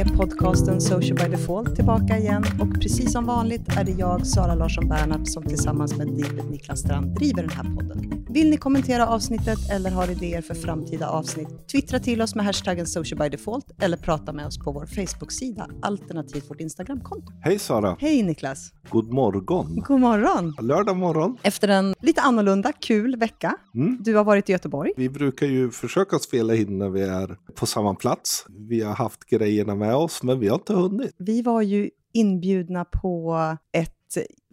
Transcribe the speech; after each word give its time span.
Är 0.00 0.04
podcasten 0.04 0.80
Social 0.80 1.16
by 1.16 1.36
Default 1.36 1.76
tillbaka 1.76 2.18
igen 2.18 2.44
och 2.60 2.80
precis 2.80 3.12
som 3.12 3.26
vanligt 3.26 3.76
är 3.76 3.84
det 3.84 3.92
jag, 3.92 4.26
Sara 4.26 4.54
Larsson 4.54 4.88
Bernhardt, 4.88 5.28
som 5.28 5.42
tillsammans 5.42 5.96
med 5.96 6.06
David 6.06 6.50
Niklas 6.50 6.80
Strand 6.80 7.14
driver 7.14 7.42
den 7.42 7.50
här 7.50 7.64
podden. 7.64 8.19
Vill 8.32 8.50
ni 8.50 8.56
kommentera 8.56 9.06
avsnittet 9.06 9.58
eller 9.70 9.90
har 9.90 10.10
idéer 10.10 10.42
för 10.42 10.54
framtida 10.54 11.08
avsnitt? 11.08 11.68
Twittra 11.72 11.98
till 11.98 12.22
oss 12.22 12.34
med 12.34 12.44
hashtaggen 12.44 12.86
Social 12.86 13.18
by 13.18 13.28
Default 13.28 13.82
eller 13.82 13.96
prata 13.96 14.32
med 14.32 14.46
oss 14.46 14.58
på 14.58 14.72
vår 14.72 14.86
Facebook-sida 14.86 15.68
alternativt 15.82 16.50
vårt 16.50 16.60
Instagramkonto. 16.60 17.32
Hej 17.40 17.58
Sara! 17.58 17.96
Hej 18.00 18.22
Niklas! 18.22 18.72
God 18.90 19.12
morgon! 19.12 19.82
God 19.86 20.00
morgon! 20.00 20.54
Lördag 20.60 20.96
morgon. 20.96 21.36
Efter 21.42 21.68
en 21.68 21.94
lite 22.00 22.20
annorlunda, 22.20 22.72
kul 22.72 23.16
vecka. 23.16 23.56
Mm. 23.74 23.98
Du 24.00 24.16
har 24.16 24.24
varit 24.24 24.48
i 24.48 24.52
Göteborg. 24.52 24.92
Vi 24.96 25.08
brukar 25.08 25.46
ju 25.46 25.70
försöka 25.70 26.18
spela 26.18 26.54
in 26.54 26.78
när 26.78 26.88
vi 26.88 27.02
är 27.02 27.36
på 27.54 27.66
samma 27.66 27.94
plats. 27.94 28.46
Vi 28.48 28.82
har 28.82 28.94
haft 28.94 29.24
grejerna 29.24 29.74
med 29.74 29.96
oss, 29.96 30.22
men 30.22 30.40
vi 30.40 30.48
har 30.48 30.54
inte 30.54 30.74
hunnit. 30.74 31.14
Vi 31.18 31.42
var 31.42 31.62
ju 31.62 31.90
inbjudna 32.12 32.84
på 32.84 33.36
ett 33.72 33.94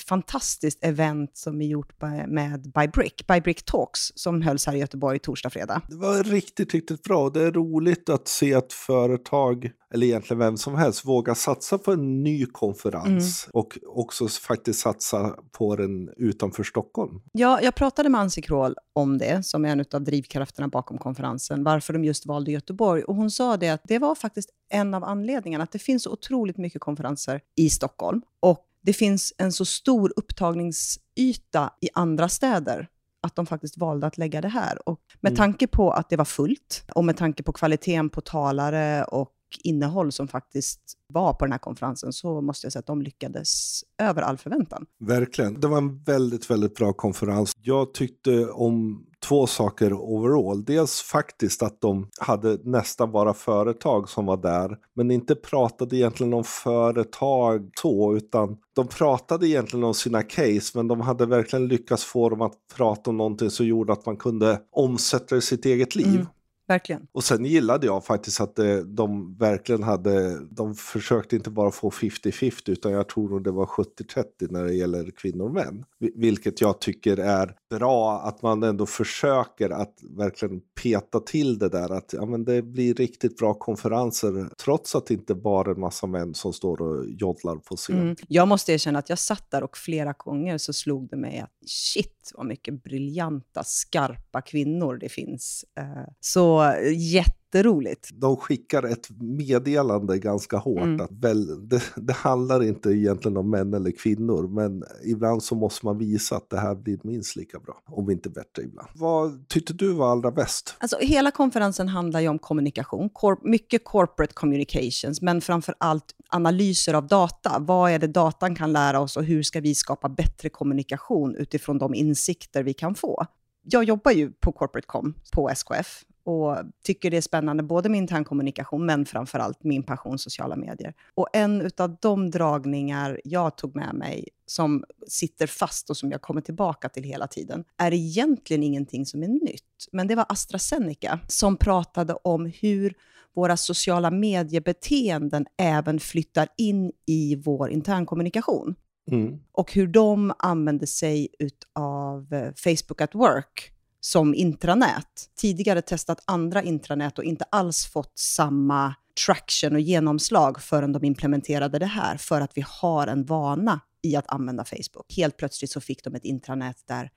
fantastiskt 0.07 0.85
event 0.85 1.37
som 1.37 1.61
är 1.61 1.67
gjort 1.67 1.99
by- 1.99 2.27
med 2.27 2.61
By 2.61 2.87
Brick, 2.87 3.27
By 3.27 3.41
Brick 3.41 3.65
Talks, 3.65 4.11
som 4.15 4.41
hölls 4.41 4.65
här 4.65 4.75
i 4.75 4.79
Göteborg 4.79 5.19
torsdag, 5.19 5.49
fredag. 5.49 5.81
Det 5.89 5.95
var 5.95 6.23
riktigt, 6.23 6.73
riktigt 6.73 7.03
bra. 7.03 7.29
Det 7.29 7.41
är 7.41 7.51
roligt 7.51 8.09
att 8.09 8.27
se 8.27 8.53
att 8.53 8.73
företag, 8.73 9.71
eller 9.93 10.07
egentligen 10.07 10.39
vem 10.39 10.57
som 10.57 10.75
helst, 10.75 11.05
vågar 11.05 11.33
satsa 11.33 11.77
på 11.77 11.91
en 11.91 12.23
ny 12.23 12.45
konferens 12.45 13.49
och 13.53 13.77
också 13.87 14.27
faktiskt 14.27 14.79
satsa 14.79 15.35
på 15.51 15.75
den 15.75 16.09
utanför 16.17 16.63
Stockholm. 16.63 17.21
Ja, 17.31 17.61
jag 17.61 17.75
pratade 17.75 18.09
med 18.09 18.21
Ansi 18.21 18.41
Krål 18.41 18.75
om 18.93 19.17
det, 19.17 19.45
som 19.45 19.65
är 19.65 19.69
en 19.69 19.85
av 19.93 20.01
drivkrafterna 20.01 20.67
bakom 20.67 20.97
konferensen, 20.97 21.63
varför 21.63 21.93
de 21.93 22.03
just 22.03 22.25
valde 22.25 22.51
Göteborg. 22.51 23.03
Och 23.03 23.15
hon 23.15 23.31
sa 23.31 23.57
det 23.57 23.69
att 23.69 23.81
det 23.83 23.99
var 23.99 24.15
faktiskt 24.15 24.49
en 24.69 24.93
av 24.93 25.03
anledningarna, 25.03 25.63
att 25.63 25.71
det 25.71 25.79
finns 25.79 26.07
otroligt 26.07 26.57
mycket 26.57 26.81
konferenser 26.81 27.41
i 27.55 27.69
Stockholm. 27.69 28.21
Och 28.39 28.66
det 28.87 28.93
finns 28.93 29.33
en 29.37 29.51
så 29.51 29.65
stor 29.65 30.13
upptagningsyta 30.15 31.73
i 31.81 31.89
andra 31.93 32.29
städer 32.29 32.87
att 33.21 33.35
de 33.35 33.45
faktiskt 33.45 33.77
valde 33.77 34.07
att 34.07 34.17
lägga 34.17 34.41
det 34.41 34.47
här. 34.47 34.89
Och 34.89 34.99
med 35.21 35.29
Mm. 35.29 35.37
tanke 35.37 35.67
på 35.67 35.91
att 35.91 36.09
det 36.09 36.15
var 36.15 36.25
fullt 36.25 36.83
och 36.95 37.05
med 37.05 37.17
tanke 37.17 37.43
på 37.43 37.51
kvaliteten 37.53 38.09
på 38.09 38.21
talare 38.21 39.03
och 39.03 39.31
innehåll 39.63 40.11
som 40.11 40.27
faktiskt 40.27 40.81
var 41.13 41.33
på 41.33 41.45
den 41.45 41.51
här 41.51 41.59
konferensen 41.59 42.13
så 42.13 42.41
måste 42.41 42.65
jag 42.65 42.73
säga 42.73 42.79
att 42.79 42.85
de 42.87 43.01
lyckades 43.01 43.81
över 44.01 44.21
all 44.21 44.37
förväntan. 44.37 44.85
Verkligen. 44.99 45.59
Det 45.59 45.67
var 45.67 45.77
en 45.77 46.03
väldigt, 46.03 46.49
väldigt 46.51 46.75
bra 46.75 46.93
konferens. 46.93 47.53
Jag 47.61 47.93
tyckte 47.93 48.45
om 48.45 49.05
två 49.27 49.47
saker 49.47 49.93
overall. 49.93 50.63
Dels 50.65 51.01
faktiskt 51.01 51.63
att 51.63 51.81
de 51.81 52.07
hade 52.19 52.57
nästan 52.63 53.11
bara 53.11 53.33
företag 53.33 54.09
som 54.09 54.25
var 54.25 54.37
där, 54.37 54.77
men 54.95 55.11
inte 55.11 55.35
pratade 55.35 55.95
egentligen 55.97 56.33
om 56.33 56.43
företag 56.43 57.69
så, 57.81 58.15
utan 58.15 58.57
de 58.75 58.87
pratade 58.87 59.47
egentligen 59.47 59.83
om 59.83 59.93
sina 59.93 60.23
case, 60.23 60.71
men 60.75 60.87
de 60.87 61.01
hade 61.01 61.25
verkligen 61.25 61.67
lyckats 61.67 62.03
få 62.05 62.29
dem 62.29 62.41
att 62.41 62.53
prata 62.75 63.09
om 63.09 63.17
någonting 63.17 63.49
som 63.49 63.65
gjorde 63.65 63.93
att 63.93 64.05
man 64.05 64.17
kunde 64.17 64.59
omsätta 64.71 65.41
sitt 65.41 65.65
eget 65.65 65.95
liv. 65.95 66.07
Mm. 66.07 66.25
Verkligen. 66.67 67.07
Och 67.11 67.23
sen 67.23 67.45
gillade 67.45 67.85
jag 67.85 68.05
faktiskt 68.05 68.41
att 68.41 68.55
det, 68.55 68.83
de 68.83 69.35
verkligen 69.39 69.83
hade, 69.83 70.39
de 70.51 70.75
försökte 70.75 71.35
inte 71.35 71.49
bara 71.49 71.71
få 71.71 71.89
50-50 71.89 72.69
utan 72.71 72.91
jag 72.91 73.09
tror 73.09 73.29
nog 73.29 73.43
det 73.43 73.51
var 73.51 73.65
70-30 73.65 74.23
när 74.49 74.63
det 74.63 74.73
gäller 74.73 75.11
kvinnor 75.11 75.45
och 75.45 75.53
män. 75.53 75.83
Vi- 75.99 76.13
Vilket 76.15 76.61
jag 76.61 76.79
tycker 76.81 77.17
är 77.17 77.55
bra 77.69 78.21
att 78.21 78.41
man 78.41 78.63
ändå 78.63 78.85
försöker 78.85 79.69
att 79.69 79.93
verkligen 80.17 80.61
peta 80.83 81.19
till 81.19 81.59
det 81.59 81.69
där 81.69 81.91
att 81.91 82.13
ja, 82.13 82.25
men 82.25 82.45
det 82.45 82.61
blir 82.61 82.93
riktigt 82.93 83.37
bra 83.37 83.53
konferenser 83.53 84.49
trots 84.63 84.95
att 84.95 85.05
det 85.05 85.13
inte 85.13 85.35
bara 85.35 85.71
är 85.71 85.75
en 85.75 85.79
massa 85.79 86.07
män 86.07 86.33
som 86.33 86.53
står 86.53 86.81
och 86.81 87.05
joddlar 87.09 87.55
på 87.55 87.75
scen. 87.75 88.01
Mm. 88.01 88.15
Jag 88.27 88.47
måste 88.47 88.73
erkänna 88.73 88.99
att 88.99 89.09
jag 89.09 89.19
satt 89.19 89.51
där 89.51 89.63
och 89.63 89.77
flera 89.77 90.13
gånger 90.17 90.57
så 90.57 90.73
slog 90.73 91.09
det 91.09 91.17
mig 91.17 91.39
att 91.39 91.51
shit 91.65 92.31
vad 92.35 92.45
mycket 92.45 92.83
briljanta, 92.83 93.63
skarpa 93.63 94.41
kvinnor 94.41 94.97
det 94.97 95.09
finns. 95.09 95.65
Eh, 95.79 96.13
så 96.19 96.73
jätte 96.93 97.36
jätteroligt. 97.53 98.09
de 98.13 98.37
skickar 98.37 98.83
ett 98.83 99.07
meddelande 99.19 100.17
ganska 100.19 100.57
hårt. 100.57 100.81
Mm. 100.81 101.01
Att 101.01 101.11
väl, 101.11 101.69
det, 101.69 101.81
det 101.95 102.13
handlar 102.13 102.63
inte 102.63 102.89
egentligen 102.89 103.37
om 103.37 103.49
män 103.49 103.73
eller 103.73 103.91
kvinnor, 103.91 104.47
men 104.47 104.83
ibland 105.05 105.43
så 105.43 105.55
måste 105.55 105.85
man 105.85 105.97
visa 105.97 106.35
att 106.35 106.49
det 106.49 106.59
här 106.59 106.75
blir 106.75 106.99
minst 107.03 107.35
lika 107.35 107.59
bra, 107.59 107.81
om 107.85 108.11
inte 108.11 108.29
bättre 108.29 108.63
ibland. 108.63 108.89
Vad 108.95 109.47
tyckte 109.49 109.73
du 109.73 109.93
var 109.93 110.11
allra 110.11 110.31
bäst? 110.31 110.75
Alltså, 110.77 110.97
hela 110.99 111.31
konferensen 111.31 111.87
handlar 111.87 112.19
ju 112.19 112.27
om 112.27 112.39
kommunikation, 112.39 113.09
Cor- 113.09 113.49
mycket 113.49 113.83
corporate 113.85 114.33
communications, 114.33 115.21
men 115.21 115.41
framför 115.41 115.75
allt 115.77 116.05
analyser 116.29 116.93
av 116.93 117.07
data. 117.07 117.57
Vad 117.59 117.91
är 117.91 117.99
det 117.99 118.07
datan 118.07 118.55
kan 118.55 118.73
lära 118.73 118.99
oss 118.99 119.17
och 119.17 119.23
hur 119.23 119.43
ska 119.43 119.61
vi 119.61 119.75
skapa 119.75 120.09
bättre 120.09 120.49
kommunikation 120.49 121.35
utifrån 121.35 121.77
de 121.77 121.93
insikter 121.95 122.63
vi 122.63 122.73
kan 122.73 122.95
få? 122.95 123.25
Jag 123.69 123.83
jobbar 123.83 124.11
ju 124.11 124.31
på 124.31 124.51
corporate 124.51 124.87
com 124.87 125.13
på 125.33 125.49
SKF 125.49 126.03
och 126.27 126.57
tycker 126.83 127.11
det 127.11 127.17
är 127.17 127.21
spännande 127.21 127.63
både 127.63 127.89
med 127.89 127.97
intern 127.97 128.23
kommunikation, 128.23 128.85
men 128.85 129.05
framför 129.05 129.39
allt 129.39 129.63
min 129.63 129.83
passion 129.83 130.19
sociala 130.19 130.55
medier. 130.55 130.93
Och 131.15 131.27
en 131.33 131.71
av 131.77 131.97
de 132.01 132.31
dragningar 132.31 133.21
jag 133.23 133.57
tog 133.57 133.75
med 133.75 133.95
mig 133.95 134.27
som 134.45 134.83
sitter 135.07 135.47
fast 135.47 135.89
och 135.89 135.97
som 135.97 136.11
jag 136.11 136.21
kommer 136.21 136.41
tillbaka 136.41 136.89
till 136.89 137.03
hela 137.03 137.27
tiden, 137.27 137.63
är 137.77 137.93
egentligen 137.93 138.63
ingenting 138.63 139.05
som 139.05 139.23
är 139.23 139.27
nytt. 139.27 139.87
Men 139.91 140.07
det 140.07 140.15
var 140.15 140.25
AstraZeneca 140.29 141.19
som 141.27 141.57
pratade 141.57 142.13
om 142.13 142.51
hur 142.61 142.93
våra 143.35 143.57
sociala 143.57 144.11
mediebeteenden 144.11 145.45
även 145.57 145.99
flyttar 145.99 146.47
in 146.57 146.91
i 147.05 147.35
vår 147.35 147.69
internkommunikation 147.69 148.75
Mm. 149.11 149.39
och 149.51 149.73
hur 149.73 149.87
de 149.87 150.33
använde 150.39 150.87
sig 150.87 151.27
av 151.73 152.51
Facebook 152.55 153.01
at 153.01 153.15
Work 153.15 153.73
som 153.99 154.35
intranät. 154.35 155.29
Tidigare 155.35 155.81
testat 155.81 156.19
andra 156.25 156.63
intranät 156.63 157.17
och 157.17 157.23
inte 157.23 157.45
alls 157.49 157.85
fått 157.85 158.19
samma 158.19 158.95
traction 159.25 159.73
och 159.73 159.81
genomslag 159.81 160.61
förrän 160.61 160.93
de 160.93 161.03
implementerade 161.03 161.79
det 161.79 161.85
här, 161.85 162.17
för 162.17 162.41
att 162.41 162.57
vi 162.57 162.63
har 162.67 163.07
en 163.07 163.25
vana 163.25 163.79
i 164.01 164.15
att 164.15 164.27
använda 164.27 164.65
Facebook. 164.65 165.13
Helt 165.17 165.37
plötsligt 165.37 165.71
så 165.71 165.81
fick 165.81 166.03
de 166.03 166.15
ett 166.15 166.25
intranät 166.25 166.83
där 166.87 167.11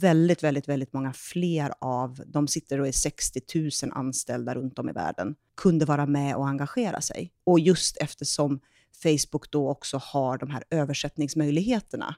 väldigt, 0.00 0.42
väldigt, 0.42 0.68
väldigt 0.68 0.92
många 0.92 1.12
fler 1.12 1.72
av, 1.80 2.22
de 2.26 2.48
sitter 2.48 2.80
och 2.80 2.88
är 2.88 2.92
60 2.92 3.40
000 3.54 3.92
anställda 3.92 4.54
runt 4.54 4.78
om 4.78 4.88
i 4.88 4.92
världen, 4.92 5.34
kunde 5.56 5.84
vara 5.84 6.06
med 6.06 6.36
och 6.36 6.48
engagera 6.48 7.00
sig. 7.00 7.32
Och 7.44 7.60
just 7.60 7.96
eftersom 7.96 8.60
Facebook 9.02 9.50
då 9.50 9.70
också 9.70 10.00
har 10.02 10.38
de 10.38 10.50
här 10.50 10.64
översättningsmöjligheterna 10.70 12.14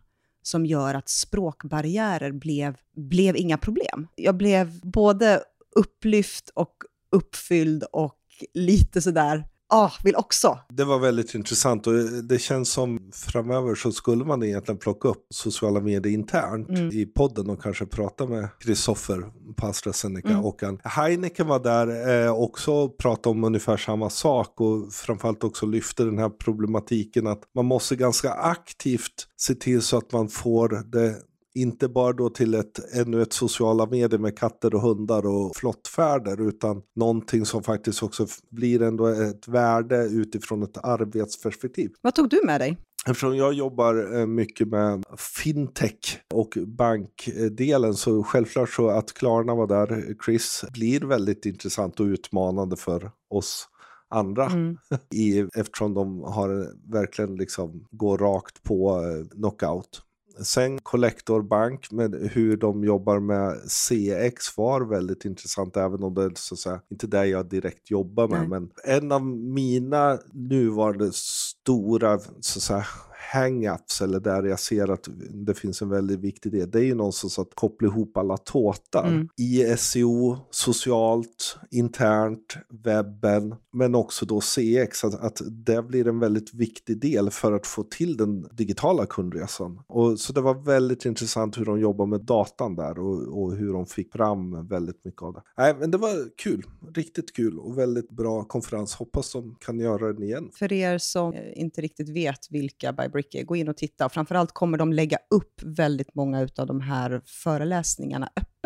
som 0.49 0.67
gör 0.67 0.95
att 0.95 1.09
språkbarriärer 1.09 2.33
blev, 2.33 2.77
blev 2.97 3.37
inga 3.37 3.59
problem. 3.59 4.09
Jag 4.17 4.37
blev 4.37 4.81
både 4.81 5.43
upplyft 5.77 6.51
och 6.55 6.75
uppfylld 7.13 7.85
och 7.93 8.19
lite 8.55 9.03
sådär, 9.03 9.45
ah, 9.69 9.91
vill 10.05 10.17
också. 10.17 10.59
Det 10.69 10.85
var 10.85 10.99
väldigt 10.99 11.35
intressant 11.35 11.87
och 11.87 11.93
det 12.23 12.39
känns 12.39 12.73
som 12.73 13.11
framöver 13.13 13.75
så 13.75 13.93
skulle 13.93 14.25
man 14.25 14.43
egentligen 14.43 14.79
plocka 14.79 15.09
upp 15.09 15.27
sociala 15.31 15.81
medier 15.81 16.13
internt 16.13 16.69
Mm. 16.69 16.89
i 16.93 17.07
podden 17.07 17.51
och 17.51 17.63
kanske 17.63 17.87
prata 17.87 18.27
med 18.27 18.49
Kristoffer 18.61 19.25
på 19.57 19.67
AstraZeneca 19.67 20.29
Mm. 20.29 20.45
och 20.45 20.63
en 20.63 20.79
Heineken 20.85 21.47
var 21.47 21.59
där 21.59 22.25
eh, 22.27 22.33
också 22.33 22.89
pratade 22.89 23.29
om 23.29 23.45
ungefär 23.45 23.77
samma 23.77 24.11
sak 24.11 24.61
och 24.61 24.93
framförallt 24.93 25.45
också 25.45 25.67
lyfte 25.67 26.05
den 26.05 26.19
här 26.19 26.29
problematiken 26.29 27.27
att 27.27 27.43
man 27.55 27.65
måste 27.65 27.97
ganska 27.97 28.31
aktivt 28.33 29.27
se 29.37 29.55
till 29.55 29.83
så 29.83 29.99
att 29.99 30.13
man 30.13 30.29
får 30.29 30.69
det 30.69 31.17
inte 31.61 31.89
bara 31.89 32.13
då 32.13 32.31
till 32.31 32.55
ett, 32.55 32.95
ännu 32.95 33.23
ett 33.23 33.33
sociala 33.33 33.87
medier 33.87 34.19
med 34.19 34.39
katter 34.39 34.75
och 34.75 34.81
hundar 34.81 35.27
och 35.27 35.57
flottfärder 35.57 36.49
utan 36.49 36.83
någonting 36.97 37.45
som 37.47 37.63
faktiskt 37.63 38.03
också 38.03 38.27
blir 38.51 38.83
ändå 38.83 39.07
ett 39.07 39.49
värde 39.49 40.05
utifrån 40.05 40.63
ett 40.63 40.85
arbetsperspektiv. 40.85 41.91
Vad 42.01 42.15
tog 42.15 42.29
du 42.29 42.41
med 42.45 42.61
dig? 42.61 42.79
Eftersom 43.07 43.37
jag 43.37 43.53
jobbar 43.53 44.19
eh, 44.19 44.27
mycket 44.27 44.69
med 44.69 45.05
fintech 45.17 46.21
och 46.35 46.59
bankdelen 46.67 47.95
så 47.95 48.23
självklart 48.23 48.71
så 48.71 48.89
att 48.89 49.13
Klarna 49.13 49.55
var 49.55 49.67
där, 49.67 50.15
Chris, 50.25 50.65
blir 50.73 51.01
väldigt 51.01 51.47
intressant 51.47 52.01
och 52.01 52.05
utmanande 52.05 52.77
för 52.77 53.11
oss 53.31 53.69
andra 54.11 54.47
Mm. 54.47 54.77
i, 55.15 55.39
eftersom 55.55 55.95
de 55.95 56.23
har 56.23 56.69
verkligen 56.93 57.37
liksom 57.37 57.87
går 57.91 58.19
rakt 58.19 58.63
på 58.63 59.01
eh, 59.05 59.29
knockout. 59.29 60.03
Sen 60.43 60.79
Collector 60.79 61.43
Bank 61.43 61.91
med 61.91 62.31
hur 62.33 62.57
de 62.57 62.85
jobbar 62.85 63.21
med 63.21 63.57
CX 63.71 64.57
var 64.57 64.81
väldigt 64.81 65.25
intressant 65.25 65.77
även 65.77 66.03
om 66.03 66.15
det 66.15 66.23
är 66.25 66.33
så 66.35 66.55
att 66.55 66.59
säga, 66.59 66.81
inte 66.91 67.07
det 67.07 67.27
jag 67.27 67.49
direkt 67.49 67.91
jobbar 67.91 68.29
med. 68.29 68.39
Nej. 68.39 68.49
Men 68.49 68.71
en 68.85 69.13
av 69.13 69.27
mina 69.27 70.19
nuvarande 70.33 71.11
stora 71.13 72.19
så 72.19 72.59
att 72.59 72.63
säga, 72.63 72.87
hang-ups 73.33 74.03
eller 74.03 74.21
där 74.21 74.43
jag 74.43 74.61
ser 74.61 74.91
att 74.91 75.09
det 75.31 75.55
finns 75.55 75.83
en 75.83 75.89
väldigt 75.89 76.21
viktig 76.21 76.53
del. 76.53 76.71
Det 76.71 76.79
är 76.79 76.83
ju 76.83 76.95
någonstans 76.95 77.39
att 77.39 77.55
koppla 77.55 77.89
ihop 77.89 78.17
alla 78.17 78.37
tåtar 78.37 79.09
Mm. 79.09 79.29
i 79.37 79.77
SEO, 79.77 80.37
socialt, 80.51 81.57
internt, 81.71 82.57
webben, 82.85 83.55
men 83.73 83.95
också 83.95 84.27
då 84.27 84.41
CX. 84.41 85.05
Att, 85.05 85.15
att 85.15 85.41
det 85.51 85.83
blir 85.83 86.09
en 86.09 86.19
väldigt 86.19 86.55
viktig 86.55 87.01
del 87.01 87.31
för 87.31 87.53
att 87.53 87.67
få 87.67 87.83
till 87.83 88.17
den 88.17 88.49
digitala 88.53 89.07
kundresan. 89.07 89.81
Och, 89.87 90.21
så 90.21 90.33
det 90.33 90.41
var 90.41 90.55
väldigt 90.55 91.05
intressant 91.05 91.59
hur 91.59 91.65
de 91.65 91.81
jobbar 91.81 92.07
med 92.07 92.21
datan 92.21 92.77
där 92.77 92.99
och, 92.99 93.43
och 93.43 93.57
hur 93.57 93.73
de 93.73 93.87
fick 93.87 94.13
fram 94.13 94.69
väldigt 94.69 95.05
mycket 95.05 95.23
av 95.23 95.33
det. 95.33 95.43
Nej, 95.59 95.75
men 95.81 95.91
det 95.91 95.99
var 95.99 96.37
kul, 96.37 96.63
riktigt 96.95 97.37
kul 97.37 97.59
och 97.59 97.79
väldigt 97.79 98.11
bra 98.11 98.45
konferens. 98.45 98.95
Hoppas 98.95 99.33
de 99.33 99.57
kan 99.61 99.79
göra 99.79 100.13
den 100.13 100.23
igen. 100.23 100.51
För 100.59 100.73
er 100.73 100.99
som 100.99 101.33
eh, 101.33 101.61
inte 101.61 101.81
riktigt 101.81 102.09
vet 102.09 102.51
vilka 102.51 102.93
By 102.93 103.09
Brick 103.19 103.47
gå 103.47 103.57
in 103.57 103.69
och 103.69 103.77
titta. 103.77 104.07
Och 104.07 104.13
framförallt 104.13 104.53
kommer 104.53 104.79
de 104.79 104.93
lägga 104.93 105.19
upp 105.31 105.63
väldigt 105.63 106.15
många 106.15 106.49
av 106.59 106.67
de 106.67 106.81
här 106.81 107.21
föreläsningarna 107.25 108.27
öppet, 108.37 108.58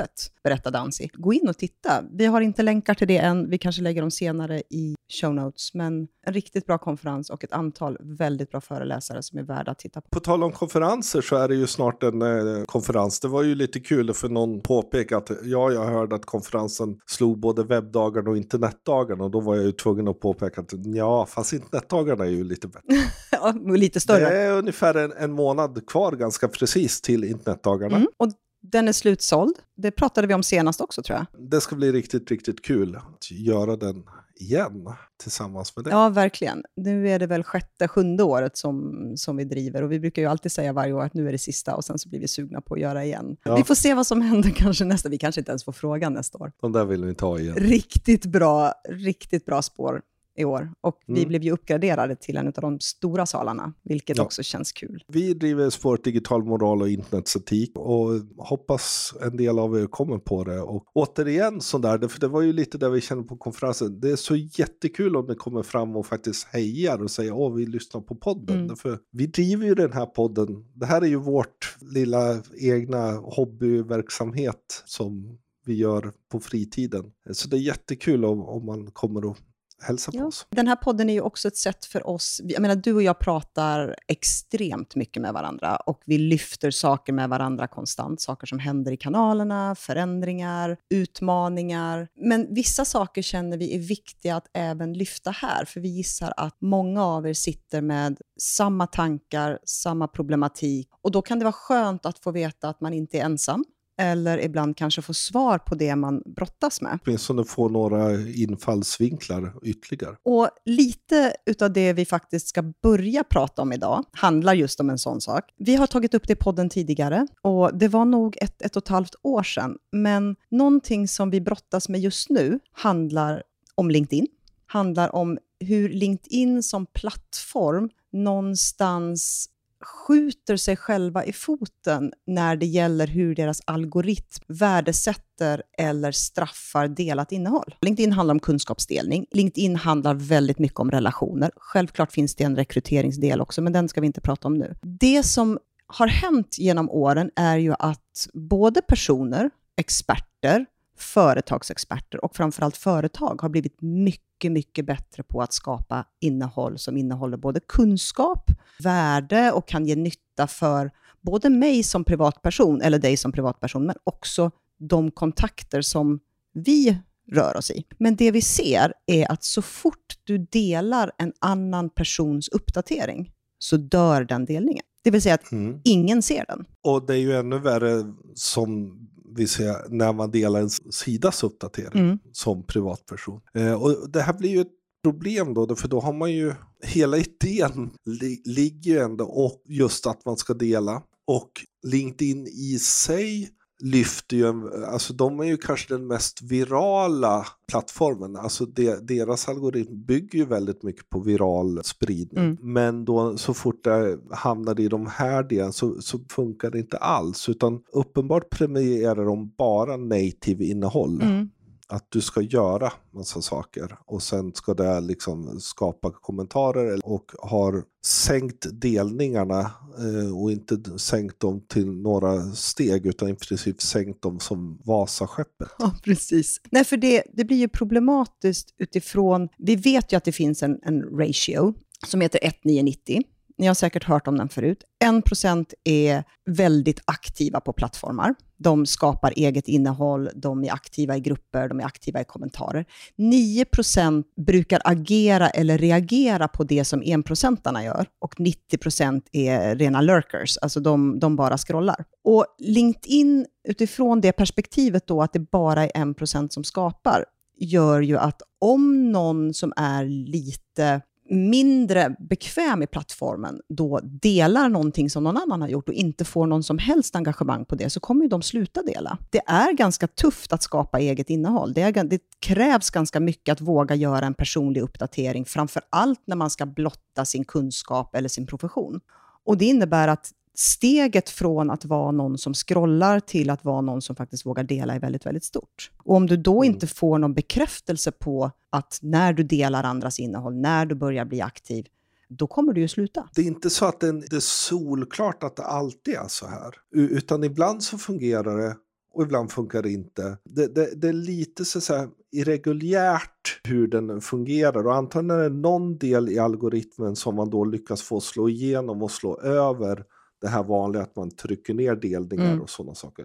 berättar 0.44 0.70
Dansi. 0.70 1.10
Gå 1.12 1.32
in 1.32 1.48
och 1.48 1.58
titta. 1.58 2.04
Vi 2.12 2.26
har 2.26 2.40
inte 2.40 2.62
länkar 2.62 2.94
till 2.94 3.08
det 3.08 3.18
än, 3.18 3.50
vi 3.50 3.58
kanske 3.58 3.82
lägger 3.82 4.00
dem 4.00 4.10
senare 4.10 4.62
i 4.70 4.94
show 5.20 5.34
notes, 5.34 5.74
men 5.74 6.08
en 6.26 6.32
riktigt 6.32 6.66
bra 6.66 6.78
konferens 6.78 7.30
och 7.30 7.44
ett 7.44 7.52
antal 7.52 7.96
väldigt 8.00 8.50
bra 8.50 8.60
föreläsare 8.60 9.22
som 9.22 9.38
är 9.38 9.42
värda 9.42 9.70
att 9.70 9.78
titta 9.78 10.00
på. 10.00 10.08
På 10.10 10.20
tal 10.20 10.42
om 10.42 10.52
konferenser 10.52 11.20
så 11.20 11.36
är 11.36 11.48
det 11.48 11.54
ju 11.54 11.66
snart 11.66 12.02
en 12.02 12.22
eh, 12.22 12.64
konferens. 12.64 13.20
Det 13.20 13.28
var 13.28 13.42
ju 13.42 13.54
lite 13.54 13.80
kul 13.80 14.14
för 14.14 14.28
någon 14.28 14.60
påpekade 14.60 15.22
att 15.22 15.30
ja, 15.44 15.72
jag 15.72 15.84
hörde 15.84 16.14
att 16.14 16.26
konferensen 16.26 16.98
slog 17.06 17.40
både 17.40 17.64
webbdagarna 17.64 18.30
och 18.30 18.36
internetdagarna 18.36 19.24
och 19.24 19.30
då 19.30 19.40
var 19.40 19.56
jag 19.56 19.64
ju 19.64 19.72
tvungen 19.72 20.08
att 20.08 20.20
påpeka 20.20 20.60
att 20.60 20.72
ja, 20.84 21.26
fast 21.26 21.52
internetdagarna 21.52 22.24
är 22.24 22.30
ju 22.30 22.44
lite 22.44 22.68
bättre. 22.68 22.82
Ja, 23.30 23.52
lite 23.66 24.00
större. 24.00 24.30
Det 24.30 24.36
är 24.36 24.52
ungefär 24.52 24.94
en, 24.94 25.12
en 25.12 25.32
månad 25.32 25.86
kvar 25.86 26.12
ganska 26.12 26.48
precis 26.48 27.00
till 27.00 27.24
internetdagarna. 27.24 27.96
Mm. 27.96 28.08
Och 28.16 28.28
den 28.62 28.88
är 28.88 28.92
slutsåld. 28.92 29.56
Det 29.76 29.90
pratade 29.90 30.26
vi 30.26 30.34
om 30.34 30.42
senast 30.42 30.80
också 30.80 31.02
tror 31.02 31.18
jag. 31.18 31.50
Det 31.50 31.60
ska 31.60 31.76
bli 31.76 31.92
riktigt, 31.92 32.30
riktigt 32.30 32.62
kul 32.62 32.96
att 32.96 33.30
göra 33.30 33.76
den 33.76 34.04
igen 34.40 34.86
tillsammans 35.22 35.76
med 35.76 35.84
det. 35.84 35.90
Ja, 35.90 36.08
verkligen. 36.08 36.62
Nu 36.76 37.08
är 37.08 37.18
det 37.18 37.26
väl 37.26 37.42
sjätte, 37.42 37.88
sjunde 37.88 38.22
året 38.22 38.56
som, 38.56 39.04
som 39.16 39.36
vi 39.36 39.44
driver 39.44 39.82
och 39.82 39.92
vi 39.92 40.00
brukar 40.00 40.22
ju 40.22 40.28
alltid 40.28 40.52
säga 40.52 40.72
varje 40.72 40.92
år 40.92 41.02
att 41.02 41.14
nu 41.14 41.28
är 41.28 41.32
det 41.32 41.38
sista 41.38 41.76
och 41.76 41.84
sen 41.84 41.98
så 41.98 42.08
blir 42.08 42.20
vi 42.20 42.28
sugna 42.28 42.60
på 42.60 42.74
att 42.74 42.80
göra 42.80 43.04
igen. 43.04 43.36
Ja. 43.44 43.56
Vi 43.56 43.64
får 43.64 43.74
se 43.74 43.94
vad 43.94 44.06
som 44.06 44.20
händer 44.20 44.50
kanske 44.50 44.84
nästa. 44.84 45.08
Vi 45.08 45.18
kanske 45.18 45.40
inte 45.40 45.50
ens 45.50 45.64
får 45.64 45.72
frågan 45.72 46.12
nästa 46.12 46.38
år. 46.38 46.52
De 46.60 46.72
där 46.72 46.84
vill 46.84 47.04
vi 47.04 47.14
ta 47.14 47.38
igen. 47.38 47.54
Riktigt 47.54 48.26
bra, 48.26 48.72
riktigt 48.88 49.44
bra 49.44 49.62
spår 49.62 50.02
i 50.38 50.44
år. 50.44 50.72
Och 50.80 51.00
vi 51.06 51.12
Mm. 51.18 51.28
blev 51.28 51.42
ju 51.42 51.50
uppgraderade 51.50 52.16
till 52.16 52.36
en 52.36 52.46
av 52.46 52.52
de 52.52 52.80
stora 52.80 53.26
salarna, 53.26 53.72
vilket 53.82 54.16
Ja. 54.16 54.22
också 54.22 54.42
känns 54.42 54.72
kul. 54.72 55.04
Vi 55.08 55.34
driver 55.34 55.70
spåret 55.70 56.04
digital 56.04 56.44
moral 56.44 56.82
och 56.82 56.88
internetsetik 56.88 57.72
och 57.78 58.10
hoppas 58.38 59.14
en 59.22 59.36
del 59.36 59.58
av 59.58 59.78
er 59.78 59.86
kommer 59.86 60.18
på 60.18 60.44
det. 60.44 60.60
Och 60.60 60.84
återigen 60.94 61.60
sådär, 61.60 62.08
för 62.08 62.20
det 62.20 62.28
var 62.28 62.42
ju 62.42 62.52
lite 62.52 62.78
det 62.78 62.90
vi 62.90 63.00
kände 63.00 63.24
på 63.24 63.36
konferensen. 63.36 64.00
Det 64.00 64.10
är 64.10 64.16
så 64.16 64.36
jättekul 64.36 65.16
om 65.16 65.26
ni 65.26 65.34
kommer 65.34 65.62
fram 65.62 65.96
och 65.96 66.06
faktiskt 66.06 66.46
hejar 66.46 67.02
och 67.02 67.10
säger 67.10 67.32
åh, 67.32 67.54
vi 67.54 67.66
lyssnar 67.66 68.00
på 68.00 68.14
podden. 68.14 68.60
Mm. 68.64 68.76
För 68.76 68.98
vi 69.12 69.26
driver 69.26 69.66
ju 69.66 69.74
den 69.74 69.92
här 69.92 70.06
podden. 70.06 70.64
Det 70.74 70.86
här 70.86 71.02
är 71.02 71.06
ju 71.06 71.16
vårt 71.16 71.76
lilla 71.80 72.42
egna 72.60 73.12
hobbyverksamhet 73.12 74.82
som 74.86 75.38
vi 75.64 75.74
gör 75.74 76.12
på 76.32 76.40
fritiden. 76.40 77.04
Så 77.32 77.48
det 77.48 77.56
är 77.56 77.60
jättekul 77.60 78.24
om, 78.24 78.40
om 78.42 78.66
man 78.66 78.90
kommer 78.90 79.24
och 79.24 79.36
hälsar 79.82 80.12
på 80.12 80.18
Ja. 80.18 80.24
oss. 80.26 80.46
Den 80.50 80.68
här 80.68 80.76
podden 80.76 81.08
är 81.10 81.14
ju 81.14 81.20
också 81.20 81.48
ett 81.48 81.56
sätt 81.56 81.84
för 81.84 82.06
oss, 82.06 82.40
jag 82.44 82.62
menar 82.62 82.76
du 82.76 82.94
och 82.94 83.02
jag 83.02 83.18
pratar 83.18 83.96
extremt 84.08 84.94
mycket 84.94 85.22
med 85.22 85.32
varandra 85.32 85.76
och 85.76 86.02
vi 86.06 86.18
lyfter 86.18 86.70
saker 86.70 87.12
med 87.12 87.28
varandra 87.28 87.66
konstant, 87.68 88.20
saker 88.20 88.46
som 88.46 88.58
händer 88.58 88.92
i 88.92 88.96
kanalerna, 88.96 89.74
förändringar, 89.74 90.76
utmaningar. 90.90 92.08
Men 92.14 92.54
vissa 92.54 92.84
saker 92.84 93.22
känner 93.22 93.56
vi 93.56 93.74
är 93.74 93.78
viktiga 93.78 94.36
att 94.36 94.46
även 94.54 94.92
lyfta 94.92 95.30
här, 95.30 95.64
för 95.64 95.80
vi 95.80 95.88
gissar 95.88 96.32
att 96.36 96.56
många 96.60 97.04
av 97.04 97.26
er 97.26 97.34
sitter 97.34 97.80
med 97.80 98.20
samma 98.40 98.86
tankar, 98.86 99.58
samma 99.64 100.08
problematik 100.08 100.88
och 101.02 101.10
då 101.10 101.22
kan 101.22 101.38
det 101.38 101.44
vara 101.44 101.52
skönt 101.52 102.06
att 102.06 102.18
få 102.18 102.30
veta 102.30 102.68
att 102.68 102.80
man 102.80 102.94
inte 102.94 103.18
är 103.18 103.24
ensam 103.24 103.64
eller 104.02 104.44
ibland 104.44 104.76
kanske 104.76 105.02
få 105.02 105.14
svar 105.14 105.58
på 105.58 105.74
det 105.74 105.96
man 105.96 106.22
brottas 106.26 106.80
med. 106.80 106.98
Åtminstone 107.04 107.44
få 107.44 107.68
några 107.68 108.20
infallsvinklar 108.20 109.52
ytterligare. 109.62 110.16
Och 110.22 110.48
lite 110.64 111.34
utav 111.46 111.72
det 111.72 111.92
vi 111.92 112.04
faktiskt 112.04 112.48
ska 112.48 112.62
börja 112.62 113.24
prata 113.24 113.62
om 113.62 113.72
idag 113.72 114.04
handlar 114.12 114.54
just 114.54 114.80
om 114.80 114.90
en 114.90 114.98
sån 114.98 115.20
sak. 115.20 115.44
Vi 115.56 115.74
har 115.74 115.86
tagit 115.86 116.14
upp 116.14 116.26
det 116.26 116.32
i 116.32 116.36
podden 116.36 116.68
tidigare 116.68 117.26
och 117.42 117.78
det 117.78 117.88
var 117.88 118.04
nog 118.04 118.36
ett, 118.40 118.62
ett 118.62 118.76
och 118.76 118.82
ett 118.82 118.88
halvt 118.88 119.14
år 119.22 119.42
sedan. 119.42 119.76
Men 119.92 120.36
någonting 120.50 121.08
som 121.08 121.30
vi 121.30 121.40
brottas 121.40 121.88
med 121.88 122.00
just 122.00 122.30
nu 122.30 122.58
handlar 122.72 123.42
om 123.74 123.90
LinkedIn. 123.90 124.26
Handlar 124.66 125.14
om 125.14 125.38
hur 125.60 125.88
LinkedIn 125.88 126.62
som 126.62 126.86
plattform 126.86 127.90
någonstans 128.12 129.48
skjuter 129.82 130.56
sig 130.56 130.76
själva 130.76 131.24
i 131.24 131.32
foten 131.32 132.12
när 132.26 132.56
det 132.56 132.66
gäller 132.66 133.06
hur 133.06 133.34
deras 133.34 133.60
algoritm 133.64 134.44
värdesätter 134.46 135.62
eller 135.78 136.12
straffar 136.12 136.88
delat 136.88 137.32
innehåll. 137.32 137.74
LinkedIn 137.80 138.12
handlar 138.12 138.34
om 138.34 138.40
kunskapsdelning. 138.40 139.26
LinkedIn 139.30 139.76
handlar 139.76 140.14
väldigt 140.14 140.58
mycket 140.58 140.80
om 140.80 140.90
relationer. 140.90 141.50
Självklart 141.56 142.12
finns 142.12 142.34
det 142.34 142.44
en 142.44 142.56
rekryteringsdel 142.56 143.40
också, 143.40 143.62
men 143.62 143.72
den 143.72 143.88
ska 143.88 144.00
vi 144.00 144.06
inte 144.06 144.20
prata 144.20 144.48
om 144.48 144.54
nu. 144.54 144.74
Det 144.82 145.22
som 145.22 145.58
har 145.86 146.06
hänt 146.06 146.58
genom 146.58 146.90
åren 146.90 147.30
är 147.36 147.58
ju 147.58 147.74
att 147.78 148.28
både 148.34 148.82
personer, 148.82 149.50
experter, 149.76 150.66
företagsexperter 151.02 152.24
och 152.24 152.36
framförallt 152.36 152.76
företag 152.76 153.42
har 153.42 153.48
blivit 153.48 153.80
mycket, 153.80 154.52
mycket 154.52 154.86
bättre 154.86 155.22
på 155.22 155.42
att 155.42 155.52
skapa 155.52 156.04
innehåll 156.20 156.78
som 156.78 156.96
innehåller 156.96 157.36
både 157.36 157.60
kunskap, 157.60 158.50
värde 158.78 159.52
och 159.52 159.68
kan 159.68 159.86
ge 159.86 159.96
nytta 159.96 160.46
för 160.46 160.90
både 161.20 161.50
mig 161.50 161.82
som 161.82 162.04
privatperson, 162.04 162.82
eller 162.82 162.98
dig 162.98 163.16
som 163.16 163.32
privatperson, 163.32 163.86
men 163.86 163.96
också 164.04 164.50
de 164.78 165.10
kontakter 165.10 165.82
som 165.82 166.20
vi 166.54 166.98
rör 167.32 167.56
oss 167.56 167.70
i. 167.70 167.84
Men 167.98 168.16
det 168.16 168.30
vi 168.30 168.42
ser 168.42 168.92
är 169.06 169.32
att 169.32 169.44
så 169.44 169.62
fort 169.62 170.14
du 170.24 170.38
delar 170.38 171.10
en 171.18 171.32
annan 171.38 171.90
persons 171.90 172.48
uppdatering 172.48 173.32
så 173.58 173.76
dör 173.76 174.24
den 174.24 174.44
delningen. 174.44 174.84
Det 175.04 175.10
vill 175.10 175.22
säga 175.22 175.34
att 175.34 175.52
Mm. 175.52 175.80
ingen 175.84 176.22
ser 176.22 176.44
den. 176.48 176.64
Och 176.82 177.06
det 177.06 177.12
är 177.14 177.18
ju 177.18 177.36
ännu 177.36 177.58
värre 177.58 178.04
som 178.34 178.98
vi 179.36 179.46
ser 179.46 179.88
när 179.88 180.12
man 180.12 180.30
delar 180.30 180.60
en 180.60 180.70
sidas 180.70 181.42
uppdatering 181.44 182.02
Mm. 182.04 182.18
som 182.32 182.66
privatperson. 182.66 183.40
Eh, 183.54 183.72
och 183.82 184.10
det 184.10 184.20
här 184.22 184.32
blir 184.32 184.50
ju 184.50 184.60
ett 184.60 184.72
problem 185.04 185.54
då, 185.54 185.76
för 185.76 185.88
då 185.88 186.00
har 186.00 186.12
man 186.12 186.32
ju 186.32 186.52
hela 186.84 187.16
idén 187.18 187.90
li- 188.04 188.42
ligger 188.44 188.90
ju 188.92 188.98
ändå 188.98 189.24
och 189.24 189.62
just 189.68 190.06
att 190.06 190.24
man 190.24 190.36
ska 190.36 190.54
dela. 190.54 191.02
Och 191.26 191.50
LinkedIn 191.86 192.46
i 192.46 192.78
sig 192.78 193.50
lyfter 193.82 194.36
ju, 194.36 194.46
en- 194.46 194.84
alltså 194.84 195.12
de 195.14 195.40
är 195.40 195.44
ju 195.44 195.56
kanske 195.56 195.94
den 195.94 196.06
mest 196.06 196.42
virala 196.42 197.46
plattformen. 197.70 198.36
Alltså 198.36 198.66
de, 198.66 198.96
deras 199.02 199.48
algoritm 199.48 200.04
bygger 200.04 200.38
ju 200.38 200.44
väldigt 200.44 200.82
mycket 200.82 201.10
på 201.10 201.20
viral 201.20 201.80
spridning. 201.84 202.44
Mm. 202.44 202.56
Men 202.60 203.04
då 203.04 203.36
så 203.38 203.54
fort 203.54 203.84
det 203.84 204.18
hamnar 204.30 204.80
i 204.80 204.88
de 204.88 205.06
här 205.06 205.42
delen 205.42 205.72
så, 205.72 206.00
så 206.00 206.18
funkar 206.30 206.70
det 206.70 206.78
inte 206.78 206.96
alls. 206.96 207.48
Utan 207.48 207.80
uppenbart 207.92 208.50
premierar 208.50 209.24
de 209.24 209.52
bara 209.58 209.96
native 209.96 210.64
innehåll. 210.64 211.22
Mm. 211.22 211.50
Att 211.92 212.06
du 212.08 212.20
ska 212.20 212.40
göra 212.40 212.92
massa 213.10 213.42
saker 213.42 213.96
och 214.06 214.22
sen 214.22 214.52
ska 214.54 214.74
det 214.74 215.00
liksom 215.00 215.60
skapa 215.60 216.10
kommentarer 216.10 217.00
och 217.04 217.32
har 217.38 217.84
sänkt 218.06 218.66
delningarna 218.72 219.60
eh, 219.98 220.40
och 220.42 220.52
inte 220.52 220.98
sänkt 220.98 221.40
dem 221.40 221.60
till 221.68 221.86
några 221.86 222.42
steg 222.42 223.06
utan 223.06 223.28
i 223.28 223.34
princip 223.34 223.82
sänkt 223.82 224.22
dem 224.22 224.40
som 224.40 224.78
Vasaskeppet. 224.84 225.68
Ja, 225.78 225.94
precis. 226.04 226.60
Nej, 226.70 226.84
för 226.84 226.96
det, 226.96 227.22
det 227.32 227.44
blir 227.44 227.56
ju 227.56 227.68
problematiskt 227.68 228.74
utifrån... 228.78 229.48
Vi 229.58 229.76
vet 229.76 230.12
ju 230.12 230.16
att 230.16 230.24
det 230.24 230.32
finns 230.32 230.62
en, 230.62 230.78
en 230.82 231.02
ratio 231.02 231.74
som 232.06 232.20
heter 232.20 232.40
1,990. 232.42 233.22
Ni 233.62 233.68
har 233.68 233.74
säkert 233.74 234.04
hört 234.04 234.26
om 234.26 234.38
den 234.38 234.48
förut. 234.48 234.84
1% 235.04 235.66
är 235.84 236.24
väldigt 236.46 237.00
aktiva 237.04 237.60
på 237.60 237.72
plattformar. 237.72 238.34
De 238.56 238.86
skapar 238.86 239.32
eget 239.36 239.68
innehåll, 239.68 240.28
de 240.34 240.64
är 240.64 240.72
aktiva 240.72 241.16
i 241.16 241.20
grupper, 241.20 241.68
de 241.68 241.80
är 241.80 241.84
aktiva 241.84 242.20
i 242.20 242.24
kommentarer. 242.24 242.84
9% 243.18 244.24
brukar 244.46 244.80
agera 244.84 245.50
eller 245.50 245.78
reagera 245.78 246.48
på 246.48 246.64
det 246.64 246.84
som 246.84 247.02
1%arna 247.02 247.84
gör 247.84 248.06
och 248.20 248.34
90% 248.34 249.22
är 249.32 249.76
rena 249.76 250.00
lurkers, 250.00 250.58
alltså 250.62 250.80
de, 250.80 251.18
de 251.18 251.36
bara 251.36 251.58
scrollar. 251.58 252.04
Och 252.24 252.46
LinkedIn, 252.58 253.46
utifrån 253.68 254.20
det 254.20 254.32
perspektivet 254.32 255.06
då 255.06 255.22
att 255.22 255.32
det 255.32 255.50
bara 255.50 255.84
är 255.84 255.90
1% 255.90 256.48
som 256.48 256.64
skapar, 256.64 257.24
gör 257.58 258.00
ju 258.00 258.18
att 258.18 258.42
om 258.60 259.12
någon 259.12 259.54
som 259.54 259.72
är 259.76 260.04
lite 260.04 261.00
mindre 261.32 262.16
bekväm 262.18 262.82
i 262.82 262.86
plattformen 262.86 263.60
då 263.68 264.00
delar 264.02 264.68
någonting 264.68 265.10
som 265.10 265.24
någon 265.24 265.36
annan 265.36 265.60
har 265.60 265.68
gjort 265.68 265.88
och 265.88 265.94
inte 265.94 266.24
får 266.24 266.46
någon 266.46 266.62
som 266.62 266.78
helst 266.78 267.16
engagemang 267.16 267.64
på 267.64 267.74
det, 267.74 267.90
så 267.90 268.00
kommer 268.00 268.22
ju 268.22 268.28
de 268.28 268.42
sluta 268.42 268.82
dela. 268.82 269.18
Det 269.30 269.42
är 269.46 269.72
ganska 269.72 270.06
tufft 270.06 270.52
att 270.52 270.62
skapa 270.62 271.00
eget 271.00 271.30
innehåll. 271.30 271.72
Det, 271.72 271.82
är, 271.82 272.04
det 272.04 272.20
krävs 272.40 272.90
ganska 272.90 273.20
mycket 273.20 273.52
att 273.52 273.60
våga 273.60 273.94
göra 273.94 274.26
en 274.26 274.34
personlig 274.34 274.80
uppdatering, 274.80 275.44
framför 275.44 275.82
allt 275.90 276.22
när 276.24 276.36
man 276.36 276.50
ska 276.50 276.66
blotta 276.66 277.24
sin 277.24 277.44
kunskap 277.44 278.14
eller 278.14 278.28
sin 278.28 278.46
profession. 278.46 279.00
Och 279.44 279.58
det 279.58 279.64
innebär 279.64 280.08
att 280.08 280.30
steget 280.54 281.30
från 281.30 281.70
att 281.70 281.84
vara 281.84 282.10
någon 282.10 282.38
som 282.38 282.54
scrollar 282.54 283.20
till 283.20 283.50
att 283.50 283.64
vara 283.64 283.80
någon 283.80 284.02
som 284.02 284.16
faktiskt 284.16 284.46
vågar 284.46 284.64
dela 284.64 284.94
är 284.94 285.00
väldigt, 285.00 285.26
väldigt 285.26 285.44
stort. 285.44 285.90
Och 286.04 286.16
om 286.16 286.26
du 286.26 286.36
då 286.36 286.62
mm. 286.62 286.74
inte 286.74 286.86
får 286.86 287.18
någon 287.18 287.34
bekräftelse 287.34 288.12
på 288.12 288.50
att 288.70 288.98
när 289.02 289.32
du 289.32 289.42
delar 289.42 289.84
andras 289.84 290.18
innehåll, 290.18 290.54
när 290.54 290.86
du 290.86 290.94
börjar 290.94 291.24
bli 291.24 291.40
aktiv, 291.40 291.86
då 292.28 292.46
kommer 292.46 292.72
du 292.72 292.80
ju 292.80 292.88
sluta. 292.88 293.28
Det 293.34 293.42
är 293.42 293.46
inte 293.46 293.70
så 293.70 293.84
att 293.84 294.00
det 294.00 294.32
är 294.32 294.40
solklart 294.40 295.42
att 295.42 295.56
det 295.56 295.62
alltid 295.62 296.14
är 296.14 296.28
så 296.28 296.46
här, 296.46 296.74
utan 296.92 297.44
ibland 297.44 297.82
så 297.82 297.98
fungerar 297.98 298.56
det 298.56 298.76
och 299.14 299.22
ibland 299.22 299.50
funkar 299.50 299.82
det 299.82 299.90
inte. 299.90 300.38
Det, 300.44 300.74
det, 300.74 301.00
det 301.00 301.08
är 301.08 301.12
lite 301.12 301.64
så, 301.64 301.80
så 301.80 302.08
irreguljärt 302.32 303.60
hur 303.64 303.86
den 303.86 304.20
fungerar 304.20 304.86
och 304.86 304.94
antagligen 304.94 305.40
är 305.40 305.42
det 305.42 305.56
någon 305.56 305.98
del 305.98 306.28
i 306.28 306.38
algoritmen 306.38 307.16
som 307.16 307.34
man 307.36 307.50
då 307.50 307.64
lyckas 307.64 308.02
få 308.02 308.20
slå 308.20 308.48
igenom 308.48 309.02
och 309.02 309.10
slå 309.10 309.40
över 309.40 310.04
det 310.42 310.48
här 310.48 310.62
vanliga 310.62 311.02
att 311.02 311.16
man 311.16 311.30
trycker 311.30 311.74
ner 311.74 311.96
delningar 311.96 312.50
mm. 312.50 312.62
och 312.62 312.70
sådana 312.70 312.94
saker. 312.94 313.24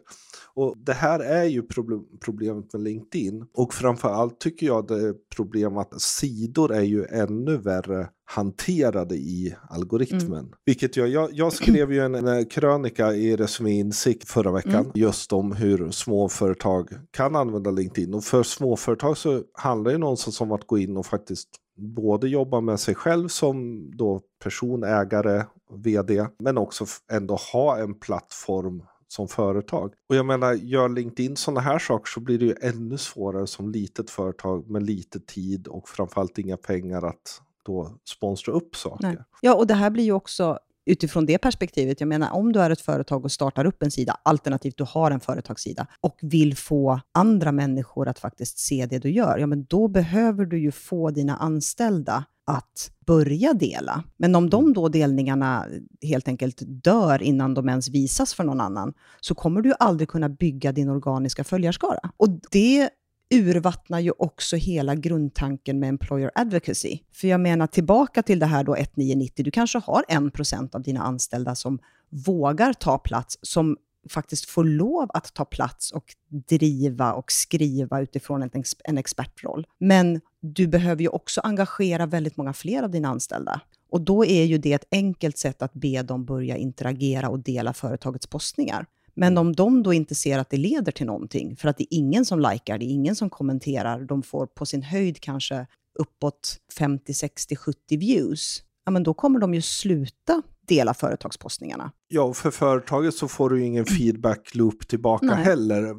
Och 0.53 0.77
det 0.77 0.93
här 0.93 1.19
är 1.19 1.43
ju 1.43 1.61
problem, 1.61 2.05
problemet 2.19 2.73
med 2.73 2.81
LinkedIn. 2.81 3.45
Och 3.53 3.73
framförallt 3.73 4.39
tycker 4.39 4.65
jag 4.65 4.87
det 4.87 5.07
är 5.07 5.15
problem 5.35 5.77
att 5.77 6.01
sidor 6.01 6.73
är 6.73 6.81
ju 6.81 7.05
ännu 7.05 7.57
värre 7.57 8.09
hanterade 8.25 9.15
i 9.15 9.55
algoritmen. 9.69 10.39
Mm. 10.39 10.51
Vilket 10.65 10.97
jag, 10.97 11.07
jag, 11.07 11.29
jag, 11.33 11.53
skrev 11.53 11.93
ju 11.93 11.99
en, 11.99 12.15
en 12.15 12.45
krönika 12.45 13.13
i 13.13 13.35
Resumé 13.35 13.71
Insikt 13.71 14.29
förra 14.29 14.51
veckan 14.51 14.73
mm. 14.73 14.91
just 14.95 15.33
om 15.33 15.51
hur 15.51 15.91
småföretag 15.91 16.89
kan 17.11 17.35
använda 17.35 17.71
LinkedIn. 17.71 18.13
Och 18.13 18.23
för 18.23 18.43
småföretag 18.43 19.17
så 19.17 19.43
handlar 19.53 19.91
det 19.91 19.97
någonstans 19.97 20.41
om 20.41 20.51
att 20.51 20.67
gå 20.67 20.77
in 20.77 20.97
och 20.97 21.05
faktiskt 21.05 21.49
både 21.77 22.27
jobba 22.27 22.61
med 22.61 22.79
sig 22.79 22.95
själv 22.95 23.27
som 23.27 23.89
då 23.97 24.21
person, 24.43 24.83
ägare, 24.83 25.43
vd, 25.69 26.27
men 26.39 26.57
också 26.57 26.85
ändå 27.11 27.35
ha 27.35 27.77
en 27.77 27.93
plattform 27.99 28.83
som 29.07 29.27
företag. 29.27 29.93
Och 30.09 30.15
jag 30.15 30.25
menar, 30.25 30.53
gör 30.53 30.89
LinkedIn 30.89 31.35
sådana 31.35 31.61
här 31.61 31.79
saker 31.79 32.09
så 32.09 32.19
blir 32.19 32.39
det 32.39 32.45
ju 32.45 32.55
ännu 32.61 32.97
svårare 32.97 33.47
som 33.47 33.71
litet 33.71 34.09
företag 34.09 34.69
med 34.69 34.83
lite 34.83 35.19
tid 35.19 35.67
och 35.67 35.89
framförallt 35.89 36.37
inga 36.37 36.57
pengar 36.57 37.01
att 37.01 37.41
då 37.65 37.97
sponsra 38.03 38.53
upp 38.53 38.75
saker. 38.75 39.07
Nej. 39.07 39.17
Ja, 39.41 39.55
och 39.55 39.67
det 39.67 39.73
här 39.73 39.89
blir 39.89 40.03
ju 40.03 40.11
också 40.11 40.59
utifrån 40.87 41.25
det 41.25 41.37
perspektivet, 41.37 41.99
jag 42.01 42.07
menar 42.07 42.31
om 42.31 42.53
du 42.53 42.59
är 42.59 42.69
ett 42.69 42.81
företag 42.81 43.25
och 43.25 43.31
startar 43.31 43.65
upp 43.65 43.83
en 43.83 43.91
sida, 43.91 44.17
alternativt 44.23 44.77
du 44.77 44.85
har 44.87 45.11
en 45.11 45.19
företagssida, 45.19 45.87
och 46.01 46.17
vill 46.21 46.57
få 46.57 46.99
andra 47.11 47.51
människor 47.51 48.07
att 48.07 48.19
faktiskt 48.19 48.59
se 48.59 48.85
det 48.85 48.99
du 48.99 49.09
gör, 49.09 49.37
ja 49.37 49.47
men 49.47 49.65
då 49.65 49.87
behöver 49.87 50.45
du 50.45 50.59
ju 50.59 50.71
få 50.71 51.11
dina 51.11 51.37
anställda 51.37 52.25
att 52.47 52.91
börja 53.05 53.53
dela. 53.53 54.03
Men 54.17 54.35
om 54.35 54.49
de 54.49 54.73
då 54.73 54.89
delningarna 54.89 55.65
helt 56.01 56.27
enkelt 56.27 56.61
dör 56.65 57.23
innan 57.23 57.53
de 57.53 57.69
ens 57.69 57.89
visas 57.89 58.33
för 58.33 58.43
någon 58.43 58.61
annan, 58.61 58.93
så 59.21 59.35
kommer 59.35 59.61
du 59.61 59.73
aldrig 59.79 60.09
kunna 60.09 60.29
bygga 60.29 60.71
din 60.71 60.89
organiska 60.89 61.43
följarskara. 61.43 62.11
Och 62.17 62.29
det 62.51 62.89
urvattnar 63.29 63.99
ju 63.99 64.11
också 64.17 64.55
hela 64.55 64.95
grundtanken 64.95 65.79
med 65.79 65.89
employer 65.89 66.31
advocacy. 66.35 66.99
För 67.11 67.27
jag 67.27 67.39
menar 67.39 67.67
tillbaka 67.67 68.23
till 68.23 68.39
det 68.39 68.45
här 68.45 68.63
då 68.63 68.75
1990, 68.75 69.45
du 69.45 69.51
kanske 69.51 69.79
har 69.79 70.03
1% 70.09 70.75
av 70.75 70.81
dina 70.81 71.01
anställda 71.01 71.55
som 71.55 71.79
vågar 72.09 72.73
ta 72.73 72.97
plats, 72.97 73.37
som 73.41 73.77
faktiskt 74.09 74.49
får 74.49 74.63
lov 74.63 75.09
att 75.13 75.33
ta 75.33 75.45
plats 75.45 75.91
och 75.91 76.03
driva 76.29 77.13
och 77.13 77.31
skriva 77.31 78.01
utifrån 78.01 78.43
en, 78.43 78.63
en 78.83 78.97
expertroll. 78.97 79.67
Men 79.77 80.21
du 80.39 80.67
behöver 80.67 81.01
ju 81.01 81.07
också 81.07 81.41
engagera 81.41 82.05
väldigt 82.05 82.37
många 82.37 82.53
fler 82.53 82.83
av 82.83 82.91
dina 82.91 83.07
anställda. 83.07 83.61
Och 83.89 84.01
då 84.01 84.25
är 84.25 84.43
ju 84.43 84.57
det 84.57 84.73
ett 84.73 84.87
enkelt 84.91 85.37
sätt 85.37 85.61
att 85.61 85.73
be 85.73 86.01
dem 86.01 86.25
börja 86.25 86.57
interagera 86.57 87.29
och 87.29 87.39
dela 87.39 87.73
företagets 87.73 88.27
postningar. 88.27 88.85
Men 89.19 89.37
om 89.37 89.55
de 89.55 89.83
då 89.83 89.93
inte 89.93 90.15
ser 90.15 90.39
att 90.39 90.49
det 90.49 90.57
leder 90.57 90.91
till 90.91 91.05
någonting, 91.05 91.55
för 91.55 91.67
att 91.69 91.77
det 91.77 91.83
är 91.83 91.97
ingen 91.97 92.25
som 92.25 92.39
likar, 92.39 92.77
det 92.77 92.85
är 92.85 92.93
ingen 92.93 93.15
som 93.15 93.29
kommenterar, 93.29 94.01
de 94.01 94.23
får 94.23 94.45
på 94.45 94.65
sin 94.65 94.81
höjd 94.83 95.19
kanske 95.19 95.67
uppåt 95.99 96.57
50, 96.77 97.13
60, 97.13 97.55
70 97.55 97.97
views, 97.97 98.63
ja 98.85 98.91
men 98.91 99.03
då 99.03 99.13
kommer 99.13 99.39
de 99.39 99.53
ju 99.53 99.61
sluta 99.61 100.41
dela 100.67 100.93
företagspostningarna. 100.93 101.91
Ja, 102.09 102.33
för 102.33 102.51
företaget 102.51 103.13
så 103.13 103.27
får 103.27 103.49
du 103.49 103.63
ingen 103.63 103.85
mm. 103.87 103.97
feedback 103.97 104.55
loop 104.55 104.87
tillbaka 104.87 105.25
Nej. 105.25 105.43
heller, 105.43 105.93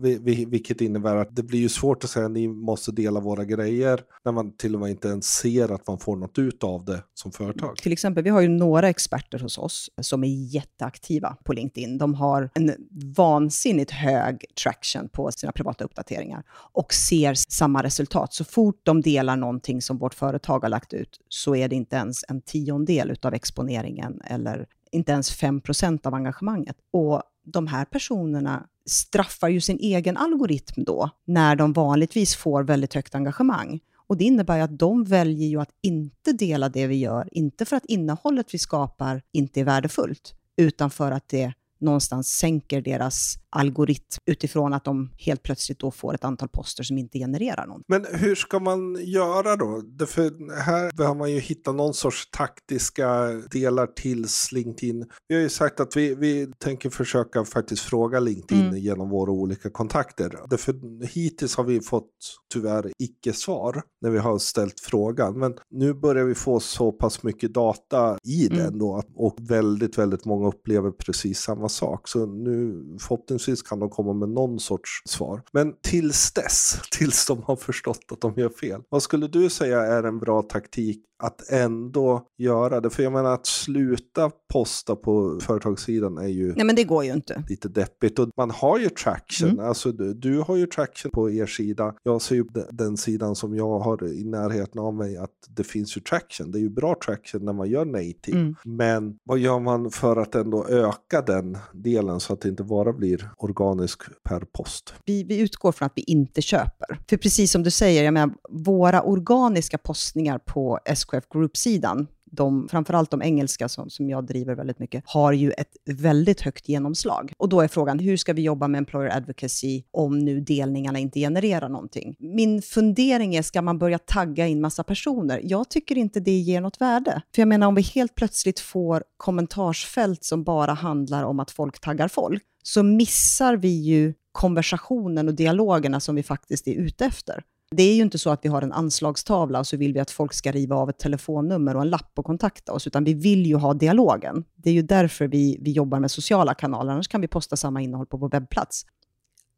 vilket 0.46 0.80
innebär 0.80 1.16
att 1.16 1.36
det 1.36 1.42
blir 1.42 1.60
ju 1.60 1.68
svårt 1.68 2.04
att 2.04 2.10
säga 2.10 2.26
att 2.26 2.32
ni 2.32 2.48
måste 2.48 2.92
dela 2.92 3.20
våra 3.20 3.44
grejer 3.44 4.00
när 4.24 4.32
man 4.32 4.56
till 4.56 4.74
och 4.74 4.80
med 4.80 4.90
inte 4.90 5.08
ens 5.08 5.26
ser 5.26 5.72
att 5.72 5.86
man 5.86 5.98
får 5.98 6.16
något 6.16 6.38
ut 6.38 6.64
av 6.64 6.84
det 6.84 7.02
som 7.14 7.32
företag. 7.32 7.76
Till 7.76 7.92
exempel, 7.92 8.24
vi 8.24 8.30
har 8.30 8.40
ju 8.40 8.48
några 8.48 8.88
experter 8.88 9.38
hos 9.38 9.58
oss 9.58 9.90
som 10.00 10.24
är 10.24 10.54
jätteaktiva 10.54 11.36
på 11.44 11.52
LinkedIn. 11.52 11.98
De 11.98 12.14
har 12.14 12.50
en 12.54 12.74
vansinnigt 13.16 13.90
hög 13.90 14.44
traction 14.62 15.08
på 15.08 15.32
sina 15.32 15.52
privata 15.52 15.84
uppdateringar 15.84 16.42
och 16.72 16.94
ser 16.94 17.34
samma 17.34 17.82
resultat. 17.82 18.34
Så 18.34 18.44
fort 18.44 18.80
de 18.82 19.00
delar 19.00 19.36
någonting 19.36 19.82
som 19.82 19.98
vårt 19.98 20.14
företag 20.14 20.60
har 20.60 20.68
lagt 20.68 20.92
ut 20.92 21.20
så 21.28 21.56
är 21.56 21.68
det 21.68 21.76
inte 21.76 21.96
ens 21.96 22.24
en 22.28 22.40
tiondel 22.40 23.16
av 23.22 23.34
exponeringen 23.34 24.20
eller 24.24 24.66
inte 24.92 25.12
ens 25.12 25.30
5 25.30 25.60
av 26.04 26.14
engagemanget. 26.14 26.76
Och 26.92 27.22
de 27.44 27.66
här 27.66 27.84
personerna 27.84 28.66
straffar 28.86 29.48
ju 29.48 29.60
sin 29.60 29.78
egen 29.78 30.16
algoritm 30.16 30.84
då, 30.84 31.10
när 31.24 31.56
de 31.56 31.72
vanligtvis 31.72 32.36
får 32.36 32.62
väldigt 32.62 32.94
högt 32.94 33.14
engagemang. 33.14 33.80
Och 33.96 34.16
det 34.16 34.24
innebär 34.24 34.56
ju 34.56 34.62
att 34.62 34.78
de 34.78 35.04
väljer 35.04 35.48
ju 35.48 35.60
att 35.60 35.70
inte 35.82 36.32
dela 36.32 36.68
det 36.68 36.86
vi 36.86 36.96
gör, 36.96 37.28
inte 37.32 37.64
för 37.64 37.76
att 37.76 37.84
innehållet 37.84 38.54
vi 38.54 38.58
skapar 38.58 39.22
inte 39.32 39.60
är 39.60 39.64
värdefullt, 39.64 40.34
utan 40.56 40.90
för 40.90 41.12
att 41.12 41.28
det 41.28 41.52
någonstans 41.80 42.28
sänker 42.28 42.80
deras 42.80 43.34
algoritm 43.50 44.18
utifrån 44.26 44.72
att 44.72 44.84
de 44.84 45.10
helt 45.18 45.42
plötsligt 45.42 45.78
då 45.78 45.90
får 45.90 46.14
ett 46.14 46.24
antal 46.24 46.48
poster 46.48 46.82
som 46.82 46.98
inte 46.98 47.18
genererar 47.18 47.66
någon. 47.66 47.82
Men 47.88 48.06
hur 48.12 48.34
ska 48.34 48.58
man 48.58 48.98
göra 49.04 49.56
då? 49.56 49.82
För 50.06 50.54
här 50.62 50.96
behöver 50.96 51.18
man 51.18 51.32
ju 51.32 51.38
hitta 51.38 51.72
någon 51.72 51.94
sorts 51.94 52.30
taktiska 52.30 53.26
delar 53.50 53.86
till 53.86 54.26
LinkedIn. 54.52 55.06
Vi 55.28 55.34
har 55.34 55.42
ju 55.42 55.48
sagt 55.48 55.80
att 55.80 55.96
vi, 55.96 56.14
vi 56.14 56.46
tänker 56.58 56.90
försöka 56.90 57.44
faktiskt 57.44 57.82
fråga 57.82 58.20
LinkedIn 58.20 58.66
mm. 58.66 58.78
genom 58.78 59.10
våra 59.10 59.30
olika 59.30 59.70
kontakter. 59.70 60.38
Därför 60.50 61.06
hittills 61.06 61.56
har 61.56 61.64
vi 61.64 61.80
fått 61.80 62.10
tyvärr 62.52 62.92
icke-svar 62.98 63.82
när 64.00 64.10
vi 64.10 64.18
har 64.18 64.38
ställt 64.38 64.80
frågan. 64.80 65.38
Men 65.38 65.54
nu 65.70 65.94
börjar 65.94 66.24
vi 66.24 66.34
få 66.34 66.60
så 66.60 66.92
pass 66.92 67.22
mycket 67.22 67.54
data 67.54 68.18
i 68.24 68.46
mm. 68.46 68.58
den 68.58 68.78
då 68.78 69.02
och 69.14 69.36
väldigt, 69.38 69.98
väldigt 69.98 70.24
många 70.24 70.48
upplever 70.48 70.90
precis 70.90 71.38
samma 71.38 71.67
sak. 71.68 72.08
Så 72.08 72.26
nu 72.26 72.84
förhoppningsvis 73.00 73.38
förhoppningsvis 73.38 73.62
kan 73.62 73.78
de 73.80 73.90
komma 73.90 74.12
med 74.12 74.28
någon 74.28 74.60
sorts 74.60 75.02
svar. 75.04 75.42
Men 75.52 75.74
tills 75.82 76.32
dess, 76.32 76.80
tills 76.90 77.26
de 77.26 77.42
har 77.42 77.56
förstått 77.56 78.04
att 78.12 78.20
de 78.20 78.34
gör 78.36 78.48
fel. 78.48 78.82
Vad 78.88 79.02
skulle 79.02 79.28
du 79.28 79.50
säga 79.50 79.80
är 79.80 80.02
en 80.02 80.18
bra 80.18 80.42
taktik 80.42 81.04
att 81.22 81.50
ändå 81.50 82.26
göra 82.38 82.80
det. 82.80 82.90
För 82.90 83.02
jag 83.02 83.12
menar 83.12 83.34
att 83.34 83.46
sluta 83.46 84.30
posta 84.52 84.96
på 84.96 85.38
företagssidan 85.40 86.18
är 86.18 86.26
ju 86.26 86.54
Nej, 86.54 86.66
men 86.66 86.76
det 86.76 86.84
går 86.84 87.04
ju 87.04 87.12
inte. 87.12 87.44
lite 87.48 87.68
deppigt. 87.68 88.18
Och 88.18 88.28
man 88.36 88.50
har 88.50 88.78
ju 88.78 88.88
traction. 88.88 89.50
Mm. 89.50 89.64
Alltså, 89.64 89.92
du, 89.92 90.14
du, 90.14 90.40
har 90.40 90.56
ju 90.56 90.66
traction 90.66 91.10
på 91.10 91.30
er 91.30 91.46
sida. 91.46 91.94
Jag 92.02 92.22
ser 92.22 92.34
ju 92.34 92.44
den 92.70 92.96
sidan 92.96 93.34
som 93.34 93.56
jag 93.56 93.78
har 93.78 94.04
i 94.08 94.24
närheten 94.24 94.80
av 94.80 94.94
mig 94.94 95.16
att 95.16 95.30
det 95.48 95.64
finns 95.64 95.96
ju 95.96 96.00
traction. 96.00 96.50
Det 96.50 96.58
är 96.58 96.60
ju 96.60 96.70
bra 96.70 96.96
traction 97.06 97.44
när 97.44 97.52
man 97.52 97.70
gör 97.70 97.84
native. 97.84 98.38
Mm. 98.38 98.54
Men 98.64 99.18
vad 99.24 99.38
gör 99.38 99.60
man 99.60 99.90
för 99.90 100.16
att 100.16 100.34
ändå 100.34 100.66
öka 100.68 101.22
den 101.22 101.58
delen 101.72 102.20
så 102.20 102.32
att 102.32 102.40
det 102.40 102.48
inte 102.48 102.64
bara 102.64 102.92
blir 102.92 103.30
organisk 103.36 104.02
per 104.24 104.40
post? 104.40 104.94
Vi, 105.04 105.24
vi 105.24 105.40
utgår 105.40 105.72
från 105.72 105.86
att 105.86 105.92
vi 105.96 106.02
inte 106.02 106.42
köper. 106.42 107.00
För 107.08 107.16
precis 107.16 107.52
som 107.52 107.62
du 107.62 107.70
säger, 107.70 108.04
jag 108.04 108.14
menar, 108.14 108.34
våra 108.50 109.02
organiska 109.02 109.78
postningar 109.78 110.38
på 110.38 110.78
SK 110.94 111.08
SKF 111.08 111.28
Group-sidan, 111.32 112.06
de, 112.30 112.68
framförallt 112.68 113.10
de 113.10 113.22
engelska 113.22 113.68
som, 113.68 113.90
som 113.90 114.10
jag 114.10 114.26
driver 114.26 114.54
väldigt 114.54 114.78
mycket, 114.78 115.04
har 115.06 115.32
ju 115.32 115.50
ett 115.50 115.76
väldigt 115.84 116.40
högt 116.40 116.68
genomslag. 116.68 117.32
Och 117.36 117.48
då 117.48 117.60
är 117.60 117.68
frågan, 117.68 117.98
hur 117.98 118.16
ska 118.16 118.32
vi 118.32 118.42
jobba 118.42 118.68
med 118.68 118.78
employer 118.78 119.16
advocacy 119.16 119.82
om 119.90 120.18
nu 120.18 120.40
delningarna 120.40 120.98
inte 120.98 121.20
genererar 121.20 121.68
någonting? 121.68 122.16
Min 122.18 122.62
fundering 122.62 123.34
är, 123.34 123.42
ska 123.42 123.62
man 123.62 123.78
börja 123.78 123.98
tagga 123.98 124.46
in 124.46 124.60
massa 124.60 124.84
personer? 124.84 125.40
Jag 125.44 125.68
tycker 125.70 125.98
inte 125.98 126.20
det 126.20 126.38
ger 126.38 126.60
något 126.60 126.80
värde. 126.80 127.22
För 127.34 127.42
jag 127.42 127.48
menar, 127.48 127.66
om 127.66 127.74
vi 127.74 127.82
helt 127.82 128.14
plötsligt 128.14 128.60
får 128.60 129.04
kommentarsfält 129.16 130.24
som 130.24 130.44
bara 130.44 130.72
handlar 130.72 131.22
om 131.24 131.40
att 131.40 131.50
folk 131.50 131.80
taggar 131.80 132.08
folk, 132.08 132.42
så 132.62 132.82
missar 132.82 133.56
vi 133.56 133.82
ju 133.82 134.14
konversationen 134.32 135.28
och 135.28 135.34
dialogerna 135.34 136.00
som 136.00 136.14
vi 136.14 136.22
faktiskt 136.22 136.68
är 136.68 136.74
ute 136.74 137.04
efter. 137.04 137.42
Det 137.70 137.82
är 137.82 137.94
ju 137.94 138.02
inte 138.02 138.18
så 138.18 138.30
att 138.30 138.44
vi 138.44 138.48
har 138.48 138.62
en 138.62 138.72
anslagstavla 138.72 139.58
och 139.58 139.66
så 139.66 139.76
vill 139.76 139.92
vi 139.92 140.00
att 140.00 140.10
folk 140.10 140.32
ska 140.32 140.52
riva 140.52 140.76
av 140.76 140.90
ett 140.90 140.98
telefonnummer 140.98 141.76
och 141.76 141.82
en 141.82 141.90
lapp 141.90 142.12
och 142.14 142.24
kontakta 142.24 142.72
oss, 142.72 142.86
utan 142.86 143.04
vi 143.04 143.14
vill 143.14 143.46
ju 143.46 143.56
ha 143.56 143.74
dialogen. 143.74 144.44
Det 144.56 144.70
är 144.70 144.74
ju 144.74 144.82
därför 144.82 145.28
vi, 145.28 145.58
vi 145.60 145.70
jobbar 145.70 146.00
med 146.00 146.10
sociala 146.10 146.54
kanaler, 146.54 146.92
annars 146.92 147.08
kan 147.08 147.20
vi 147.20 147.28
posta 147.28 147.56
samma 147.56 147.80
innehåll 147.80 148.06
på 148.06 148.16
vår 148.16 148.28
webbplats. 148.28 148.86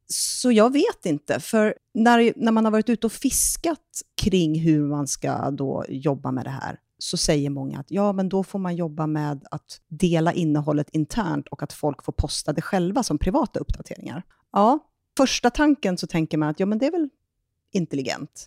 Så 0.06 0.52
jag 0.52 0.72
vet 0.72 1.06
inte, 1.06 1.40
för 1.40 1.74
när, 1.94 2.32
när 2.36 2.52
man 2.52 2.64
har 2.64 2.72
varit 2.72 2.88
ute 2.88 3.06
och 3.06 3.12
fiskat 3.12 4.02
kring 4.22 4.60
hur 4.60 4.86
man 4.86 5.06
ska 5.06 5.50
då 5.50 5.84
jobba 5.88 6.32
med 6.32 6.44
det 6.44 6.50
här, 6.50 6.78
så 6.98 7.16
säger 7.16 7.50
många 7.50 7.80
att 7.80 7.90
ja, 7.90 8.12
men 8.12 8.28
då 8.28 8.44
får 8.44 8.58
man 8.58 8.76
jobba 8.76 9.06
med 9.06 9.46
att 9.50 9.80
dela 9.88 10.32
innehållet 10.32 10.90
internt 10.90 11.48
och 11.48 11.62
att 11.62 11.72
folk 11.72 12.04
får 12.04 12.12
posta 12.12 12.52
det 12.52 12.62
själva 12.62 13.02
som 13.02 13.18
privata 13.18 13.60
uppdateringar. 13.60 14.22
Ja, 14.52 14.78
första 15.16 15.50
tanken 15.50 15.98
så 15.98 16.06
tänker 16.06 16.38
man 16.38 16.48
att 16.48 16.60
ja, 16.60 16.66
men 16.66 16.78
det 16.78 16.86
är 16.86 16.90
väl 16.90 17.08
intelligent. 17.72 18.46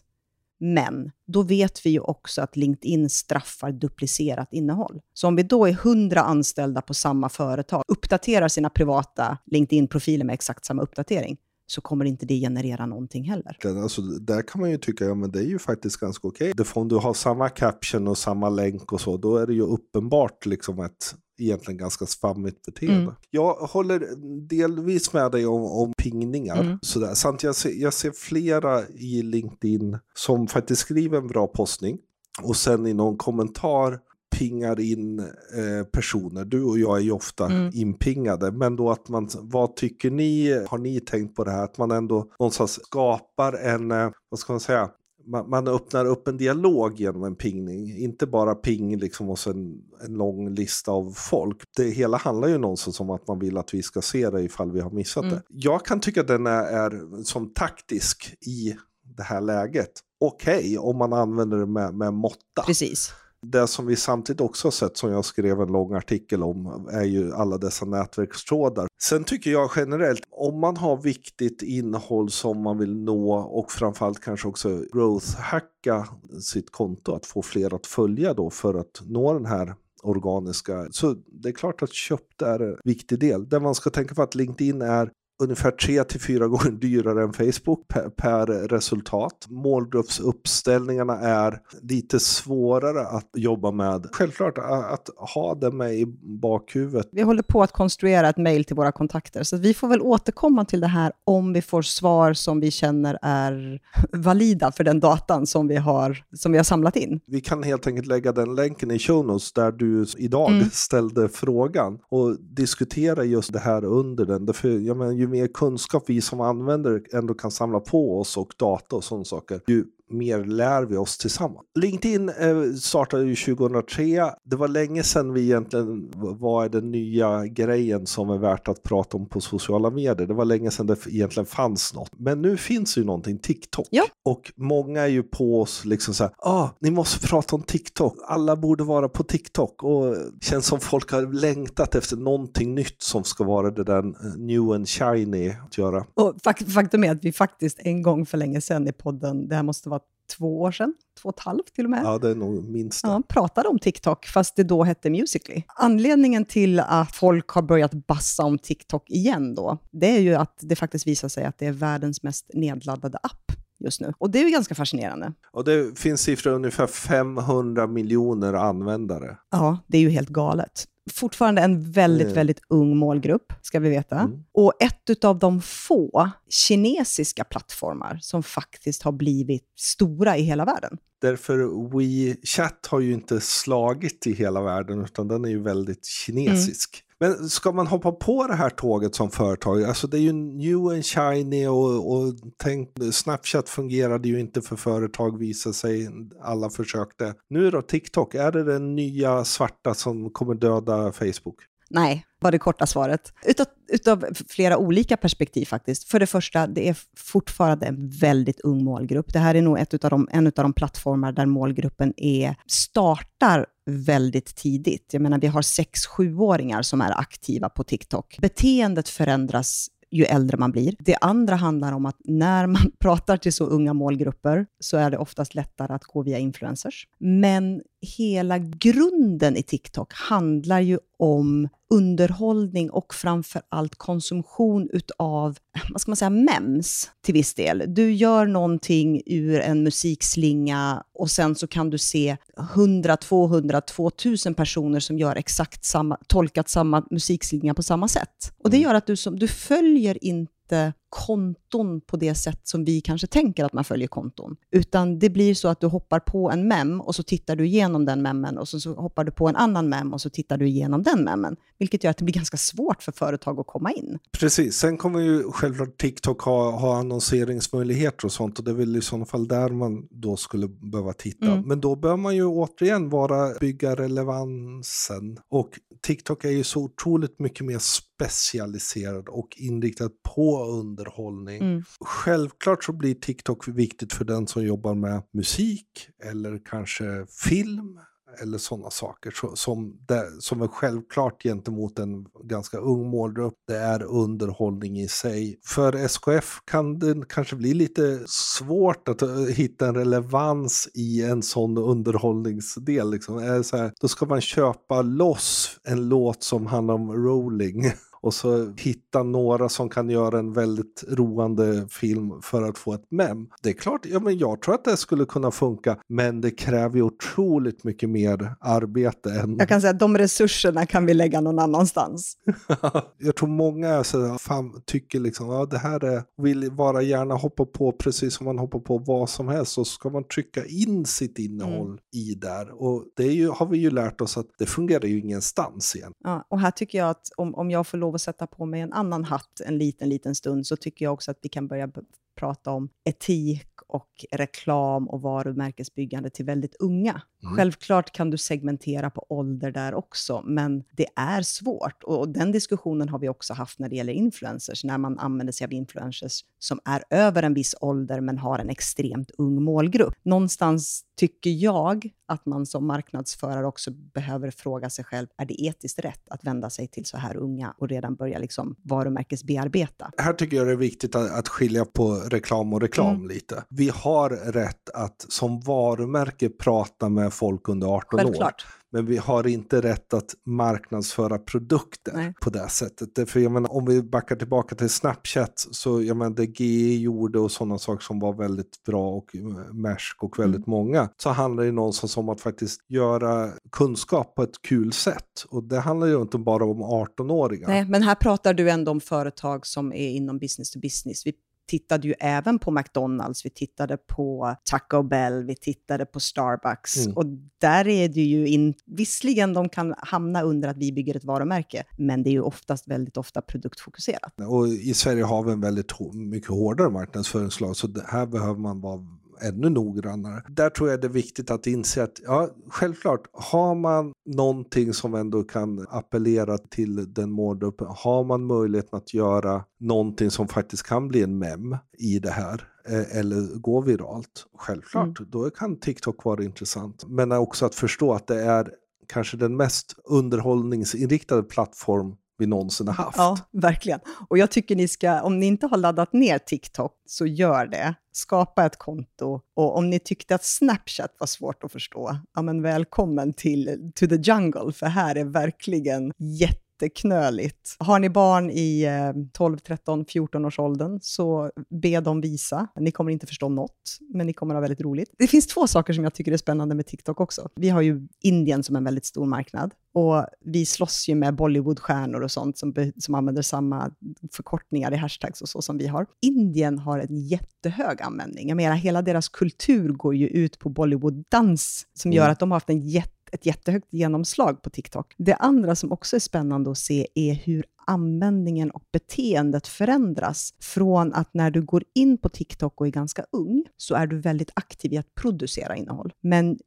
Men 0.59 1.11
då 1.27 1.41
vet 1.41 1.85
vi 1.85 1.89
ju 1.89 1.99
också 1.99 2.41
att 2.41 2.55
LinkedIn 2.55 3.09
straffar 3.09 3.71
duplicerat 3.71 4.53
innehåll. 4.53 5.01
Så 5.13 5.27
om 5.27 5.35
vi 5.35 5.43
då 5.43 5.65
är 5.65 5.71
100 5.71 6.21
anställda 6.21 6.81
på 6.81 6.93
samma 6.93 7.29
företag, 7.29 7.83
uppdaterar 7.87 8.47
sina 8.47 8.69
privata 8.69 9.37
LinkedIn-profiler 9.45 10.25
med 10.25 10.33
exakt 10.33 10.65
samma 10.65 10.81
uppdatering, 10.81 11.37
så 11.67 11.81
kommer 11.81 12.05
inte 12.05 12.25
det 12.25 12.39
generera 12.39 12.85
någonting 12.85 13.23
heller. 13.23 13.57
Alltså, 13.81 14.01
där 14.01 14.41
kan 14.41 14.61
man 14.61 14.71
ju 14.71 14.77
tycka, 14.77 15.05
ja 15.05 15.15
men 15.15 15.31
det 15.31 15.39
är 15.39 15.47
ju 15.47 15.59
faktiskt 15.59 15.97
ganska 15.97 16.27
okej. 16.27 16.51
Okay. 16.51 16.65
Om 16.73 16.87
du 16.87 16.95
har 16.95 17.13
samma 17.13 17.49
caption 17.49 18.07
och 18.07 18.17
samma 18.17 18.49
länk 18.49 18.93
och 18.93 19.01
så, 19.01 19.17
då 19.17 19.37
är 19.37 19.47
det 19.47 19.53
ju 19.53 19.61
uppenbart 19.61 20.45
liksom 20.45 20.79
ett 20.79 21.15
egentligen 21.45 21.77
ganska 21.77 22.05
svammigt 22.05 22.65
beteende. 22.65 23.01
Mm. 23.01 23.13
Jag 23.29 23.53
håller 23.53 24.07
delvis 24.47 25.13
med 25.13 25.31
dig 25.31 25.45
om, 25.45 25.63
om 25.63 25.93
pingningar. 25.97 26.61
Mm. 26.61 26.79
Sådär. 26.81 27.13
Samt 27.13 27.43
jag 27.43 27.55
ser, 27.55 27.81
jag 27.81 27.93
ser 27.93 28.11
flera 28.11 28.87
i 28.87 29.21
LinkedIn 29.21 29.97
som 30.13 30.47
faktiskt 30.47 30.81
skriver 30.81 31.17
en 31.17 31.27
bra 31.27 31.47
postning 31.47 31.97
och 32.41 32.55
sen 32.55 32.87
i 32.87 32.93
någon 32.93 33.17
kommentar 33.17 33.99
pingar 34.39 34.79
in 34.79 35.19
eh, 35.19 35.85
personer. 35.91 36.45
Du 36.45 36.63
och 36.63 36.79
jag 36.79 36.97
är 36.97 37.01
ju 37.01 37.11
ofta 37.11 37.45
mm. 37.45 37.71
inpingade. 37.73 38.51
Men 38.51 38.75
då 38.75 38.91
att 38.91 39.09
man, 39.09 39.29
vad 39.41 39.75
tycker 39.75 40.11
ni? 40.11 40.63
Har 40.67 40.77
ni 40.77 40.99
tänkt 40.99 41.35
på 41.35 41.43
det 41.43 41.51
här? 41.51 41.63
Att 41.63 41.77
man 41.77 41.91
ändå 41.91 42.31
någonstans 42.39 42.83
skapar 42.83 43.53
en, 43.53 43.91
eh, 43.91 44.09
vad 44.29 44.39
ska 44.39 44.53
man 44.53 44.59
säga, 44.59 44.89
man, 45.25 45.49
man, 45.49 45.67
öppnar 45.67 46.05
upp 46.05 46.27
en 46.27 46.37
dialog 46.37 46.99
genom 46.99 47.23
en 47.23 47.35
pingning. 47.35 47.97
Inte 47.97 48.27
bara 48.27 48.55
ping 48.55 48.97
liksom 48.97 49.29
och 49.29 49.39
sen 49.39 49.81
en 50.05 50.13
lång 50.13 50.49
lista 50.49 50.91
av 50.91 51.13
folk. 51.15 51.61
Det 51.77 51.89
hela 51.89 52.17
handlar 52.17 52.47
ju 52.47 52.57
någonstans 52.57 52.99
om 52.99 53.09
att 53.09 53.27
man 53.27 53.39
vill 53.39 53.57
att 53.57 53.73
vi 53.73 53.83
ska 53.83 54.01
se 54.01 54.29
det 54.29 54.41
ifall 54.41 54.71
vi 54.71 54.79
har 54.79 54.91
missat 54.91 55.23
mm. 55.23 55.35
det. 55.35 55.41
Jag 55.47 55.85
kan 55.85 55.99
tycka 55.99 56.21
att 56.21 56.27
den 56.27 56.47
är, 56.47 56.63
är 56.63 57.23
som 57.23 57.53
taktisk 57.53 58.35
i 58.47 58.75
det 59.17 59.23
här 59.23 59.41
läget. 59.41 59.91
Okej 60.19 60.57
okay, 60.57 60.77
om 60.77 60.97
man 60.97 61.13
använder 61.13 61.57
det 61.57 61.65
med, 61.65 61.93
med 61.93 62.13
måtta. 62.13 62.61
Precis. 62.65 63.13
Det 63.43 63.67
som 63.67 63.85
vi 63.85 63.95
samtidigt 63.95 64.41
också 64.41 64.67
har 64.67 64.71
sett, 64.71 64.97
som 64.97 65.11
jag 65.11 65.25
skrev 65.25 65.61
en 65.61 65.71
lång 65.71 65.93
artikel 65.93 66.43
om, 66.43 66.87
är 66.91 67.03
ju 67.03 67.33
alla 67.33 67.57
dessa 67.57 67.85
nätverkstrådar. 67.85 68.87
Sen 69.03 69.23
tycker 69.23 69.51
jag 69.51 69.69
generellt, 69.75 70.21
om 70.31 70.59
man 70.59 70.77
har 70.77 70.97
viktigt 70.97 71.61
innehåll 71.61 72.29
som 72.29 72.63
man 72.63 72.77
vill 72.77 73.03
nå 73.03 73.33
och 73.33 73.71
framförallt 73.71 74.19
kanske 74.19 74.47
också 74.47 74.69
growth-hacka 74.69 76.05
sitt 76.41 76.71
konto, 76.71 77.15
att 77.15 77.25
få 77.25 77.41
fler 77.41 77.75
att 77.75 77.87
följa 77.87 78.33
då 78.33 78.49
för 78.49 78.73
att 78.73 79.01
nå 79.05 79.33
den 79.33 79.45
här 79.45 79.75
organiska. 80.03 80.87
Så 80.91 81.15
det 81.41 81.49
är 81.49 81.53
klart 81.53 81.83
att 81.83 81.93
köpt 81.93 82.41
är 82.41 82.59
en 82.59 82.77
viktig 82.83 83.19
del. 83.19 83.49
Det 83.49 83.59
man 83.59 83.75
ska 83.75 83.89
tänka 83.89 84.15
på 84.15 84.21
att 84.21 84.35
LinkedIn 84.35 84.81
är 84.81 85.09
ungefär 85.43 85.71
3 85.71 86.03
till 86.03 86.21
4 86.21 86.47
gånger 86.47 86.71
dyrare 86.71 87.23
än 87.23 87.33
Facebook 87.33 87.87
per, 87.87 88.09
per 88.09 88.45
resultat. 88.45 89.45
Målgruppsuppställningarna 89.49 91.19
är 91.19 91.59
lite 91.81 92.19
svårare 92.19 93.07
att 93.07 93.29
jobba 93.33 93.71
med. 93.71 94.07
Självklart 94.11 94.57
att 94.57 95.09
ha 95.33 95.55
det 95.55 95.71
med 95.71 95.93
i 95.93 96.05
bakhuvudet. 96.41 97.09
Vi 97.11 97.21
håller 97.21 97.43
på 97.43 97.63
att 97.63 97.71
konstruera 97.71 98.29
ett 98.29 98.37
mejl 98.37 98.65
till 98.65 98.75
våra 98.75 98.91
kontakter, 98.91 99.43
så 99.43 99.57
vi 99.57 99.73
får 99.73 99.87
väl 99.87 100.01
återkomma 100.01 100.65
till 100.65 100.81
det 100.81 100.87
här 100.87 101.11
om 101.25 101.53
vi 101.53 101.61
får 101.61 101.81
svar 101.81 102.33
som 102.33 102.59
vi 102.59 102.71
känner 102.71 103.19
är 103.21 103.79
valida 104.11 104.71
för 104.71 104.83
den 104.83 104.99
datan 104.99 105.47
som 105.47 105.67
vi 105.67 105.75
har, 105.75 106.23
som 106.35 106.51
vi 106.51 106.57
har 106.57 106.63
samlat 106.63 106.95
in. 106.95 107.19
Vi 107.27 107.41
kan 107.41 107.63
helt 107.63 107.87
enkelt 107.87 108.07
lägga 108.07 108.31
den 108.31 108.55
länken 108.55 108.91
i 108.91 108.99
show 108.99 109.25
notes 109.25 109.53
där 109.53 109.71
du 109.71 110.05
idag 110.17 110.51
mm. 110.51 110.69
ställde 110.71 111.29
frågan 111.29 111.99
och 112.09 112.37
diskutera 112.39 113.23
just 113.23 113.53
det 113.53 113.59
här 113.59 113.85
under 113.85 114.25
den. 114.25 114.45
Därför, 114.45 114.69
jag 114.69 114.97
menar, 114.97 115.11
ju 115.11 115.27
mer 115.33 115.47
kunskap 115.47 116.03
vi 116.07 116.21
som 116.21 116.41
användare 116.41 117.01
ändå 117.13 117.33
kan 117.33 117.51
samla 117.51 117.79
på 117.79 118.19
oss 118.19 118.37
och 118.37 118.53
data 118.57 118.95
och 118.95 119.03
sådana 119.03 119.25
saker, 119.25 119.61
ju 119.67 119.85
mer 120.09 120.43
lär 120.43 120.83
vi 120.83 120.97
oss 120.97 121.17
tillsammans. 121.17 121.67
LinkedIn 121.79 122.29
eh, 122.29 122.73
startade 122.73 123.23
ju 123.23 123.35
2003. 123.35 124.31
Det 124.43 124.55
var 124.55 124.67
länge 124.67 125.03
sedan 125.03 125.33
vi 125.33 125.41
egentligen, 125.41 126.11
vad 126.15 126.65
är 126.65 126.69
den 126.69 126.91
nya 126.91 127.47
grejen 127.47 128.05
som 128.05 128.29
är 128.29 128.37
värt 128.37 128.67
att 128.67 128.83
prata 128.83 129.17
om 129.17 129.25
på 129.25 129.41
sociala 129.41 129.89
medier? 129.89 130.27
Det 130.27 130.33
var 130.33 130.45
länge 130.45 130.71
sedan 130.71 130.87
det 130.87 130.97
egentligen 131.07 131.45
fanns 131.45 131.93
något. 131.93 132.09
Men 132.17 132.41
nu 132.41 132.57
finns 132.57 132.97
ju 132.97 133.03
någonting, 133.03 133.37
TikTok. 133.37 133.87
Ja. 133.91 134.03
Och 134.25 134.51
många 134.55 135.01
är 135.01 135.07
ju 135.07 135.23
på 135.23 135.61
oss 135.61 135.85
liksom 135.85 136.13
så 136.13 136.23
här, 136.23 136.33
ah, 136.37 136.69
ni 136.79 136.91
måste 136.91 137.27
prata 137.27 137.55
om 137.55 137.61
TikTok. 137.61 138.15
Alla 138.27 138.55
borde 138.55 138.83
vara 138.83 139.09
på 139.09 139.23
TikTok. 139.23 139.83
Och 139.83 140.15
känns 140.41 140.65
som 140.65 140.79
folk 140.79 141.11
har 141.11 141.33
längtat 141.33 141.95
efter 141.95 142.17
någonting 142.17 142.75
nytt 142.75 143.01
som 143.01 143.23
ska 143.23 143.43
vara 143.43 143.71
det 143.71 143.83
där 143.83 143.99
eh, 143.99 144.37
new 144.37 144.71
and 144.71 144.89
shiny 144.89 145.49
att 145.49 145.77
göra. 145.77 146.05
Och 146.13 146.35
faktum 146.73 147.03
är 147.03 147.11
att 147.11 147.25
vi 147.25 147.31
faktiskt 147.31 147.79
en 147.79 148.01
gång 148.01 148.25
för 148.25 148.37
länge 148.37 148.61
sedan 148.61 148.87
i 148.87 148.91
podden, 148.91 149.47
det 149.47 149.55
här 149.55 149.63
måste 149.63 149.89
vara 149.89 150.02
två 150.37 150.61
år 150.61 150.71
sedan, 150.71 150.93
två 151.21 151.29
och 151.29 151.35
ett 151.35 151.45
halvt 151.45 151.73
till 151.75 151.83
och 151.83 151.91
med. 151.91 152.01
Ja, 152.03 152.17
det 152.17 152.29
är 152.29 152.35
nog 152.35 152.63
minst 152.69 153.03
Ja, 153.03 153.21
pratade 153.27 153.69
om 153.69 153.79
TikTok, 153.79 154.25
fast 154.25 154.55
det 154.55 154.63
då 154.63 154.83
hette 154.83 155.09
Musically. 155.09 155.63
Anledningen 155.67 156.45
till 156.45 156.79
att 156.79 157.15
folk 157.15 157.49
har 157.49 157.61
börjat 157.61 157.93
bassa 157.93 158.43
om 158.43 158.57
TikTok 158.59 159.09
igen 159.09 159.55
då, 159.55 159.77
det 159.91 160.15
är 160.15 160.19
ju 160.19 160.35
att 160.35 160.57
det 160.59 160.75
faktiskt 160.75 161.07
visar 161.07 161.27
sig 161.27 161.45
att 161.45 161.57
det 161.57 161.65
är 161.65 161.71
världens 161.71 162.23
mest 162.23 162.51
nedladdade 162.53 163.17
app 163.17 163.51
just 163.79 164.01
nu. 164.01 164.13
Och 164.17 164.31
det 164.31 164.39
är 164.39 164.43
ju 164.43 164.51
ganska 164.51 164.75
fascinerande. 164.75 165.33
Och 165.51 165.63
det 165.63 165.99
finns 165.99 166.21
siffror 166.21 166.51
ungefär 166.51 166.87
500 166.87 167.87
miljoner 167.87 168.53
användare. 168.53 169.37
Ja, 169.51 169.77
det 169.87 169.97
är 169.97 170.01
ju 170.01 170.09
helt 170.09 170.29
galet 170.29 170.87
fortfarande 171.11 171.61
en 171.61 171.91
väldigt, 171.91 172.27
mm. 172.27 172.35
väldigt 172.35 172.61
ung 172.69 172.97
målgrupp, 172.97 173.53
ska 173.61 173.79
vi 173.79 173.89
veta. 173.89 174.19
Mm. 174.19 174.43
Och 174.51 174.73
ett 174.79 175.25
av 175.25 175.39
de 175.39 175.61
få 175.61 176.29
kinesiska 176.49 177.43
plattformar 177.43 178.19
som 178.21 178.43
faktiskt 178.43 179.03
har 179.03 179.11
blivit 179.11 179.63
stora 179.75 180.37
i 180.37 180.41
hela 180.41 180.65
världen. 180.65 180.97
Därför 181.23 181.89
WeChat 181.97 182.85
har 182.85 182.99
ju 182.99 183.13
inte 183.13 183.39
slagit 183.41 184.27
i 184.27 184.33
hela 184.33 184.61
världen, 184.61 185.03
utan 185.03 185.27
den 185.27 185.45
är 185.45 185.49
ju 185.49 185.61
väldigt 185.61 186.05
kinesisk. 186.05 187.03
Mm. 187.21 187.35
Men 187.37 187.49
ska 187.49 187.71
man 187.71 187.87
hoppa 187.87 188.11
på 188.11 188.47
det 188.47 188.55
här 188.55 188.69
tåget 188.69 189.15
som 189.15 189.31
företag, 189.31 189.83
alltså 189.83 190.07
det 190.07 190.17
är 190.17 190.21
ju 190.21 190.33
new 190.33 190.77
and 190.77 191.05
shiny 191.05 191.67
och, 191.67 192.13
och 192.13 192.33
tänk, 192.57 192.89
Snapchat 193.11 193.69
fungerade 193.69 194.27
ju 194.27 194.39
inte 194.39 194.61
för 194.61 194.75
företag 194.75 195.39
visade 195.39 195.73
sig, 195.73 196.09
alla 196.41 196.69
försökte. 196.69 197.33
Nu 197.49 197.71
då 197.71 197.81
TikTok, 197.81 198.35
är 198.35 198.51
det 198.51 198.63
den 198.63 198.95
nya 198.95 199.45
svarta 199.45 199.93
som 199.93 200.29
kommer 200.29 200.55
döda 200.55 201.11
Facebook? 201.11 201.57
Nej, 201.93 202.25
var 202.39 202.51
det 202.51 202.59
korta 202.59 202.85
svaret. 202.85 203.33
Utav, 203.45 203.67
utav 203.91 204.25
flera 204.49 204.77
olika 204.77 205.17
perspektiv 205.17 205.65
faktiskt. 205.65 206.03
För 206.03 206.19
det 206.19 206.27
första, 206.27 206.67
det 206.67 206.89
är 206.89 206.97
fortfarande 207.17 207.85
en 207.85 208.09
väldigt 208.09 208.59
ung 208.59 208.83
målgrupp. 208.83 209.33
Det 209.33 209.39
här 209.39 209.55
är 209.55 209.61
nog 209.61 209.79
ett 209.79 209.93
utav 209.93 210.09
de, 210.09 210.27
en 210.31 210.47
av 210.47 210.51
de 210.53 210.73
plattformar 210.73 211.31
där 211.31 211.45
målgruppen 211.45 212.13
är, 212.17 212.55
startar 212.67 213.65
väldigt 213.85 214.55
tidigt. 214.55 215.09
Jag 215.13 215.21
menar, 215.21 215.39
vi 215.39 215.47
har 215.47 215.61
6-7-åringar 215.61 216.81
som 216.81 217.01
är 217.01 217.19
aktiva 217.19 217.69
på 217.69 217.83
TikTok. 217.83 218.37
Beteendet 218.41 219.09
förändras 219.09 219.89
ju 220.11 220.23
äldre 220.23 220.57
man 220.57 220.71
blir. 220.71 220.95
Det 220.99 221.15
andra 221.21 221.55
handlar 221.55 221.91
om 221.91 222.05
att 222.05 222.17
när 222.23 222.67
man 222.67 222.91
pratar 222.99 223.37
till 223.37 223.53
så 223.53 223.65
unga 223.65 223.93
målgrupper 223.93 224.65
så 224.79 224.97
är 224.97 225.11
det 225.11 225.17
oftast 225.17 225.55
lättare 225.55 225.93
att 225.93 226.03
gå 226.03 226.23
via 226.23 226.37
influencers. 226.37 227.07
Men 227.19 227.81
hela 228.03 228.57
grunden 228.57 229.57
i 229.57 229.63
TikTok 229.63 230.13
handlar 230.13 230.79
ju 230.79 230.99
om 231.19 231.69
underhållning 231.93 232.89
och 232.89 233.13
framför 233.13 233.61
allt 233.69 233.95
konsumtion 233.95 234.89
utav, 234.93 235.57
vad 235.91 236.01
ska 236.01 236.11
man 236.11 236.15
säga, 236.15 236.29
mems 236.29 237.11
till 237.25 237.33
viss 237.33 237.53
del. 237.53 237.83
Du 237.87 238.13
gör 238.13 238.45
någonting 238.45 239.21
ur 239.25 239.59
en 239.59 239.83
musikslinga 239.83 241.03
och 241.13 241.31
sen 241.31 241.55
så 241.55 241.67
kan 241.67 241.89
du 241.89 241.97
se 241.97 242.37
100, 242.75 243.17
200, 243.17 243.81
2000 243.81 244.53
personer 244.53 244.99
som 244.99 245.19
gör 245.19 245.35
exakt 245.35 245.85
samma, 245.85 246.17
tolkat 246.27 246.69
samma 246.69 247.05
musikslinga 247.11 247.73
på 247.73 247.83
samma 247.83 248.07
sätt. 248.07 248.53
Och 248.63 248.69
det 248.69 248.77
mm. 248.77 248.89
gör 248.89 248.95
att 248.95 249.07
du, 249.07 249.15
som, 249.15 249.39
du 249.39 249.47
följer 249.47 250.23
inte 250.23 250.53
inte 250.63 250.93
konton 251.13 252.01
på 252.01 252.17
det 252.17 252.35
sätt 252.35 252.59
som 252.63 252.85
vi 252.85 253.01
kanske 253.01 253.27
tänker 253.27 253.65
att 253.65 253.73
man 253.73 253.83
följer 253.83 254.07
konton. 254.07 254.55
Utan 254.71 255.19
det 255.19 255.29
blir 255.29 255.55
så 255.55 255.67
att 255.67 255.81
du 255.81 255.87
hoppar 255.87 256.19
på 256.19 256.51
en 256.51 256.67
mem 256.67 257.01
och 257.01 257.15
så 257.15 257.23
tittar 257.23 257.55
du 257.55 257.65
igenom 257.65 258.05
den 258.05 258.21
memmen 258.21 258.57
och 258.57 258.67
så, 258.67 258.79
så 258.79 258.93
hoppar 258.93 259.23
du 259.23 259.31
på 259.31 259.47
en 259.47 259.55
annan 259.55 259.89
mem 259.89 260.13
och 260.13 260.21
så 260.21 260.29
tittar 260.29 260.57
du 260.57 260.67
igenom 260.67 261.03
den 261.03 261.23
memmen. 261.23 261.55
Vilket 261.77 262.03
gör 262.03 262.11
att 262.11 262.17
det 262.17 262.23
blir 262.23 262.33
ganska 262.33 262.57
svårt 262.57 263.03
för 263.03 263.11
företag 263.11 263.59
att 263.59 263.67
komma 263.67 263.91
in. 263.91 264.19
Precis, 264.39 264.75
sen 264.75 264.97
kommer 264.97 265.19
ju 265.19 265.43
självklart 265.51 265.97
TikTok 265.97 266.41
ha, 266.41 266.71
ha 266.71 266.97
annonseringsmöjligheter 266.97 268.25
och 268.25 268.31
sånt 268.31 268.59
och 268.59 268.65
det 268.65 268.71
är 268.71 268.75
väl 268.75 268.95
i 268.95 269.01
sådana 269.01 269.25
fall 269.25 269.47
där 269.47 269.69
man 269.69 270.07
då 270.11 270.37
skulle 270.37 270.67
behöva 270.67 271.13
titta. 271.13 271.51
Mm. 271.51 271.67
Men 271.67 271.81
då 271.81 271.95
bör 271.95 272.17
man 272.17 272.35
ju 272.35 272.45
återigen 272.45 273.09
vara, 273.09 273.53
bygga 273.59 273.95
relevansen. 273.95 275.39
Och 275.49 275.69
TikTok 276.03 276.45
är 276.45 276.49
ju 276.49 276.63
så 276.63 276.83
otroligt 276.83 277.39
mycket 277.39 277.65
mer 277.65 277.79
specialiserad 277.79 279.29
och 279.29 279.47
inriktad 279.57 280.09
på 280.35 280.63
underhållning. 280.65 281.61
Mm. 281.61 281.83
Självklart 281.99 282.83
så 282.83 282.93
blir 282.93 283.13
TikTok 283.13 283.67
viktigt 283.67 284.13
för 284.13 284.25
den 284.25 284.47
som 284.47 284.65
jobbar 284.65 284.95
med 284.95 285.23
musik 285.33 286.09
eller 286.23 286.61
kanske 286.65 287.25
film 287.49 287.99
eller 288.41 288.57
sådana 288.57 288.89
saker 288.89 289.55
som, 289.55 289.97
det, 290.07 290.41
som 290.41 290.61
är 290.61 290.67
självklart 290.67 291.43
gentemot 291.43 291.99
en 291.99 292.25
ganska 292.43 292.77
ung 292.77 293.09
målgrupp. 293.09 293.53
Det 293.67 293.77
är 293.77 294.03
underhållning 294.03 294.99
i 294.99 295.07
sig. 295.07 295.59
För 295.65 295.95
SKF 295.95 296.59
kan 296.65 296.99
det 296.99 297.23
kanske 297.29 297.55
bli 297.55 297.73
lite 297.73 298.19
svårt 298.27 299.07
att 299.07 299.21
eh, 299.21 299.29
hitta 299.35 299.87
en 299.87 299.95
relevans 299.95 300.89
i 300.93 301.23
en 301.23 301.43
sån 301.43 301.77
underhållningsdel. 301.77 303.11
Liksom. 303.11 303.37
Är 303.37 303.63
så 303.63 303.77
här, 303.77 303.91
då 304.01 304.07
ska 304.07 304.25
man 304.25 304.41
köpa 304.41 305.01
loss 305.01 305.77
en 305.83 306.09
låt 306.09 306.43
som 306.43 306.65
handlar 306.65 306.93
om 306.93 307.11
rolling 307.11 307.91
och 308.23 308.33
så 308.33 308.73
hitta 308.77 309.23
några 309.23 309.69
som 309.69 309.89
kan 309.89 310.09
göra 310.09 310.39
en 310.39 310.53
väldigt 310.53 311.03
roande 311.07 311.87
film 311.89 312.41
för 312.41 312.61
att 312.63 312.77
få 312.77 312.93
ett 312.93 313.11
mem. 313.11 313.47
Det 313.63 313.69
är 313.69 313.73
klart, 313.73 314.05
ja, 314.05 314.19
men 314.19 314.37
jag 314.37 314.61
tror 314.61 314.75
att 314.75 314.85
det 314.85 314.97
skulle 314.97 315.25
kunna 315.25 315.51
funka, 315.51 315.97
men 316.07 316.41
det 316.41 316.51
kräver 316.51 316.95
ju 316.95 317.01
otroligt 317.01 317.83
mycket 317.83 318.09
mer 318.09 318.55
arbete 318.59 319.31
än... 319.31 319.55
Jag 319.59 319.67
kan 319.67 319.81
säga 319.81 319.91
att 319.91 319.99
de 319.99 320.17
resurserna 320.17 320.85
kan 320.85 321.05
vi 321.05 321.13
lägga 321.13 321.41
någon 321.41 321.59
annanstans. 321.59 322.37
jag 323.17 323.35
tror 323.35 323.49
många 323.49 324.03
så, 324.03 324.37
fan, 324.37 324.81
tycker 324.85 325.19
liksom, 325.19 325.49
ja 325.49 325.65
det 325.65 325.77
här 325.77 326.03
är, 326.03 326.23
vill 326.37 326.71
bara 326.71 327.01
gärna 327.01 327.35
hoppa 327.35 327.65
på 327.65 327.91
precis 327.91 328.33
som 328.33 328.45
man 328.45 328.59
hoppar 328.59 328.79
på 328.79 328.97
vad 328.97 329.29
som 329.29 329.47
helst, 329.47 329.71
så 329.71 329.85
ska 329.85 330.09
man 330.09 330.23
trycka 330.23 330.65
in 330.65 331.05
sitt 331.05 331.39
innehåll 331.39 331.87
mm. 331.87 331.99
i 332.13 332.35
där. 332.35 332.81
Och 332.81 333.05
det 333.17 333.25
ju, 333.25 333.49
har 333.49 333.65
vi 333.65 333.77
ju 333.77 333.89
lärt 333.89 334.21
oss 334.21 334.37
att 334.37 334.47
det 334.57 334.65
fungerar 334.65 335.05
ju 335.05 335.19
ingenstans 335.19 335.95
igen. 335.95 336.11
Ja, 336.23 336.45
och 336.49 336.59
här 336.59 336.71
tycker 336.71 336.97
jag 336.97 337.09
att 337.09 337.29
om, 337.37 337.55
om 337.55 337.71
jag 337.71 337.87
får 337.87 337.97
lov 337.97 338.12
lov 338.13 338.15
att 338.15 338.21
sätta 338.21 338.47
på 338.47 338.65
mig 338.65 338.81
en 338.81 338.93
annan 338.93 339.23
hatt 339.23 339.61
en 339.65 339.77
liten, 339.77 340.09
liten 340.09 340.35
stund, 340.35 340.67
så 340.67 340.77
tycker 340.77 341.05
jag 341.05 341.13
också 341.13 341.31
att 341.31 341.39
vi 341.41 341.49
kan 341.49 341.67
börja 341.67 341.87
prata 342.35 342.71
om 342.71 342.89
etik 343.03 343.67
och 343.87 344.25
reklam 344.31 345.09
och 345.09 345.21
varumärkesbyggande 345.21 346.29
till 346.29 346.45
väldigt 346.45 346.75
unga. 346.79 347.21
Mm. 347.43 347.55
Självklart 347.55 348.11
kan 348.11 348.29
du 348.29 348.37
segmentera 348.37 349.09
på 349.09 349.25
ålder 349.29 349.71
där 349.71 349.93
också, 349.93 350.41
men 350.45 350.83
det 350.91 351.07
är 351.15 351.41
svårt. 351.41 352.03
Och 352.03 352.29
den 352.29 352.51
diskussionen 352.51 353.09
har 353.09 353.19
vi 353.19 353.29
också 353.29 353.53
haft 353.53 353.79
när 353.79 353.89
det 353.89 353.95
gäller 353.95 354.13
influencers, 354.13 354.83
när 354.83 354.97
man 354.97 355.19
använder 355.19 355.53
sig 355.53 355.65
av 355.65 355.73
influencers 355.73 356.43
som 356.59 356.79
är 356.85 357.03
över 357.09 357.43
en 357.43 357.53
viss 357.53 357.75
ålder 357.81 358.21
men 358.21 358.37
har 358.37 358.59
en 358.59 358.69
extremt 358.69 359.31
ung 359.37 359.63
målgrupp. 359.63 360.13
Någonstans 360.23 361.05
tycker 361.17 361.49
jag 361.49 362.09
att 362.25 362.45
man 362.45 362.65
som 362.65 362.87
marknadsförare 362.87 363.67
också 363.67 363.91
behöver 363.91 364.51
fråga 364.51 364.89
sig 364.89 365.05
själv, 365.05 365.27
är 365.37 365.45
det 365.45 365.61
etiskt 365.61 365.99
rätt 365.99 366.29
att 366.29 366.43
vända 366.43 366.69
sig 366.69 366.87
till 366.87 367.05
så 367.05 367.17
här 367.17 367.37
unga 367.37 367.73
och 367.77 367.89
redan 367.89 368.15
börja 368.15 368.39
liksom 368.39 368.75
varumärkesbearbeta? 368.81 370.11
Här 370.17 370.33
tycker 370.33 370.57
jag 370.57 370.67
det 370.67 370.71
är 370.71 370.77
viktigt 370.77 371.15
att, 371.15 371.31
att 371.31 371.47
skilja 371.47 371.85
på 371.85 372.22
reklam 372.29 372.73
och 372.73 372.81
reklam 372.81 373.15
mm. 373.15 373.27
lite. 373.27 373.63
Vi 373.69 373.89
har 373.89 374.29
rätt 374.29 374.89
att 374.93 375.25
som 375.29 375.59
varumärke 375.59 376.49
prata 376.49 377.09
med 377.09 377.33
folk 377.33 377.69
under 377.69 377.87
18 377.87 378.19
Självklart. 378.19 378.65
år. 378.67 378.83
Men 378.93 379.05
vi 379.05 379.17
har 379.17 379.47
inte 379.47 379.81
rätt 379.81 380.13
att 380.13 380.35
marknadsföra 380.45 381.37
produkter 381.37 382.11
Nej. 382.15 382.33
på 382.41 382.49
det 382.49 382.69
sättet. 382.69 383.29
För 383.29 383.39
jag 383.39 383.51
menar, 383.51 383.73
om 383.73 383.85
vi 383.85 384.01
backar 384.01 384.35
tillbaka 384.35 384.75
till 384.75 384.89
Snapchat, 384.89 385.67
så 385.71 386.03
jag 386.03 386.17
menar, 386.17 386.35
det 386.35 386.59
GE 386.59 386.95
gjorde 386.95 387.39
och 387.39 387.51
sådana 387.51 387.77
saker 387.77 388.03
som 388.03 388.19
var 388.19 388.33
väldigt 388.33 388.83
bra 388.85 389.09
och 389.09 389.35
Mersk 389.71 390.23
och 390.23 390.39
väldigt 390.39 390.67
mm. 390.67 390.71
många, 390.71 391.09
så 391.17 391.29
handlar 391.29 391.63
det 391.63 391.71
någonstans 391.71 392.17
om 392.17 392.29
att 392.29 392.41
faktiskt 392.41 392.81
göra 392.87 393.49
kunskap 393.71 394.35
på 394.35 394.43
ett 394.43 394.61
kul 394.61 394.93
sätt. 394.93 395.45
Och 395.49 395.63
det 395.63 395.79
handlar 395.79 396.07
ju 396.07 396.21
inte 396.21 396.37
bara 396.37 396.65
om 396.65 396.83
18-åringar. 396.83 397.67
Nej, 397.67 397.85
men 397.85 398.03
här 398.03 398.15
pratar 398.15 398.53
du 398.53 398.69
ändå 398.69 398.91
om 398.91 399.01
företag 399.01 399.65
som 399.67 399.93
är 399.93 400.09
inom 400.09 400.39
business 400.39 400.71
to 400.71 400.79
business. 400.79 401.25
Vi 401.25 401.33
tittade 401.67 402.07
ju 402.07 402.13
även 402.19 402.59
på 402.59 402.71
McDonalds, 402.71 403.45
vi 403.45 403.49
tittade 403.49 403.97
på 403.97 404.55
Taco 404.63 405.03
Bell, 405.03 405.43
vi 405.43 405.55
tittade 405.55 406.05
på 406.05 406.19
Starbucks. 406.19 406.97
Mm. 407.05 407.17
Och 407.17 407.25
där 407.57 407.87
är 407.87 408.09
det 408.09 408.21
ju, 408.21 408.47
in, 408.47 408.73
visserligen 408.85 409.53
de 409.53 409.69
kan 409.69 409.95
hamna 409.97 410.41
under 410.41 410.69
att 410.69 410.77
vi 410.77 410.91
bygger 410.91 411.15
ett 411.15 411.23
varumärke, 411.23 411.83
men 411.97 412.23
det 412.23 412.29
är 412.29 412.31
ju 412.31 412.41
oftast 412.41 412.87
väldigt 412.87 413.17
ofta 413.17 413.41
produktfokuserat. 413.41 414.33
Och 414.47 414.67
i 414.67 414.93
Sverige 414.93 415.23
har 415.23 415.43
vi 415.43 415.51
en 415.51 415.61
väldigt 415.61 415.91
mycket 416.13 416.49
hårdare 416.49 416.89
marknadsföringslag, 416.89 417.75
så 417.75 417.87
här 418.07 418.25
behöver 418.25 418.59
man 418.59 418.81
vara 418.81 419.01
ännu 419.43 419.69
noggrannare. 419.69 420.43
Där 420.49 420.69
tror 420.69 420.89
jag 420.89 421.01
det 421.01 421.07
är 421.07 421.09
viktigt 421.09 421.51
att 421.51 421.67
inse 421.67 422.03
att, 422.03 422.19
ja, 422.23 422.49
självklart, 422.69 423.21
har 423.33 423.75
man 423.75 424.13
någonting 424.25 424.93
som 424.93 425.13
ändå 425.13 425.43
kan 425.43 425.85
appellera 425.89 426.57
till 426.57 427.13
den 427.13 427.31
målgruppen, 427.31 427.87
har 427.89 428.23
man 428.23 428.45
möjligheten 428.45 428.97
att 428.97 429.13
göra 429.13 429.63
någonting 429.79 430.31
som 430.31 430.47
faktiskt 430.47 430.83
kan 430.83 431.07
bli 431.07 431.23
en 431.23 431.37
mem 431.37 431.77
i 431.97 432.19
det 432.19 432.31
här, 432.31 432.67
eh, 432.89 433.17
eller 433.17 433.59
gå 433.59 433.81
viralt, 433.81 434.45
självklart, 434.57 435.19
mm. 435.19 435.31
då 435.31 435.49
kan 435.49 435.79
TikTok 435.79 436.23
vara 436.23 436.43
intressant. 436.43 437.03
Men 437.07 437.31
också 437.31 437.65
att 437.65 437.75
förstå 437.75 438.13
att 438.13 438.27
det 438.27 438.41
är 438.43 438.71
kanske 439.07 439.37
den 439.37 439.55
mest 439.55 439.95
underhållningsinriktade 440.05 441.43
plattform 441.43 442.15
vi 442.37 442.45
någonsin 442.45 442.87
har 442.87 442.93
haft. 442.93 443.17
Ja, 443.17 443.37
verkligen. 443.51 443.99
Och 444.29 444.37
jag 444.37 444.51
tycker 444.51 444.75
ni 444.75 444.87
ska, 444.87 445.21
om 445.21 445.39
ni 445.39 445.45
inte 445.45 445.67
har 445.67 445.77
laddat 445.77 446.13
ner 446.13 446.37
TikTok, 446.37 446.93
så 447.05 447.25
gör 447.25 447.65
det. 447.67 447.95
Skapa 448.11 448.65
ett 448.65 448.77
konto. 448.77 449.41
Och 449.55 449.77
om 449.77 449.89
ni 449.89 449.99
tyckte 449.99 450.35
att 450.35 450.43
Snapchat 450.43 451.15
var 451.19 451.27
svårt 451.27 451.63
att 451.63 451.71
förstå, 451.71 452.17
ja 452.35 452.41
men 452.41 452.61
välkommen 452.61 453.33
till 453.33 453.91
to 453.95 454.07
the 454.07 454.15
jungle, 454.15 454.71
för 454.71 454.85
här 454.85 455.15
är 455.15 455.25
verkligen 455.25 456.13
jätte 456.17 456.62
jätteknöligt. 456.73 457.75
Har 457.79 457.99
ni 457.99 458.09
barn 458.09 458.49
i 458.49 458.87
12, 459.31 459.57
13, 459.57 460.05
14 460.05 460.45
års 460.45 460.59
åldern 460.59 460.99
så 461.01 461.51
be 461.69 461.99
dem 461.99 462.21
visa. 462.21 462.67
Ni 462.75 462.91
kommer 462.91 463.11
inte 463.11 463.27
förstå 463.27 463.49
något, 463.49 463.97
men 464.13 464.27
ni 464.27 464.33
kommer 464.33 464.53
ha 464.53 464.61
väldigt 464.61 464.81
roligt. 464.81 465.11
Det 465.17 465.27
finns 465.27 465.47
två 465.47 465.67
saker 465.67 465.93
som 465.93 466.03
jag 466.03 466.13
tycker 466.13 466.31
är 466.31 466.37
spännande 466.37 466.75
med 466.75 466.85
TikTok 466.85 467.21
också. 467.21 467.49
Vi 467.55 467.69
har 467.69 467.81
ju 467.81 468.07
Indien 468.21 468.63
som 468.63 468.75
en 468.75 468.83
väldigt 468.83 469.05
stor 469.05 469.25
marknad 469.25 469.71
och 469.93 470.25
vi 470.45 470.65
slåss 470.65 471.09
ju 471.09 471.15
med 471.15 471.35
Bollywoodstjärnor 471.35 472.21
och 472.21 472.31
sånt 472.31 472.57
som, 472.57 472.91
som 472.97 473.15
använder 473.15 473.41
samma 473.41 473.91
förkortningar 474.31 474.93
i 474.93 474.95
hashtags 474.95 475.41
och 475.41 475.49
så 475.49 475.61
som 475.61 475.77
vi 475.77 475.87
har. 475.87 476.05
Indien 476.21 476.79
har 476.79 476.99
en 476.99 477.17
jättehög 477.17 478.01
användning. 478.01 478.49
Jag 478.49 478.55
menar, 478.55 478.75
hela 478.75 479.01
deras 479.01 479.29
kultur 479.29 479.89
går 479.89 480.15
ju 480.15 480.27
ut 480.27 480.59
på 480.59 480.69
Bollywood-dans 480.69 481.87
som 481.93 482.11
gör 482.13 482.23
mm. 482.23 482.31
att 482.31 482.39
de 482.39 482.51
har 482.51 482.55
haft 482.55 482.69
en 482.69 482.79
jätte 482.79 483.12
ett 483.33 483.45
jättehögt 483.45 483.93
genomslag 483.93 484.61
på 484.61 484.69
TikTok. 484.69 485.13
Det 485.17 485.35
andra 485.35 485.75
som 485.75 485.91
också 485.91 486.15
är 486.15 486.19
spännande 486.19 486.71
att 486.71 486.77
se 486.77 487.07
är 487.15 487.33
hur 487.33 487.65
användningen 487.87 488.71
och 488.71 488.83
beteendet 488.91 489.67
förändras 489.67 490.53
från 490.59 491.13
att 491.13 491.33
när 491.33 491.51
du 491.51 491.61
går 491.61 491.83
in 491.95 492.17
på 492.17 492.29
TikTok 492.29 492.81
och 492.81 492.87
är 492.87 492.91
ganska 492.91 493.25
ung, 493.31 493.65
så 493.77 493.95
är 493.95 494.07
du 494.07 494.19
väldigt 494.19 494.51
aktiv 494.53 494.93
i 494.93 494.97
att 494.97 495.15
producera 495.15 495.75
innehåll. 495.75 496.13
Men 496.21 496.45
mm 496.45 496.59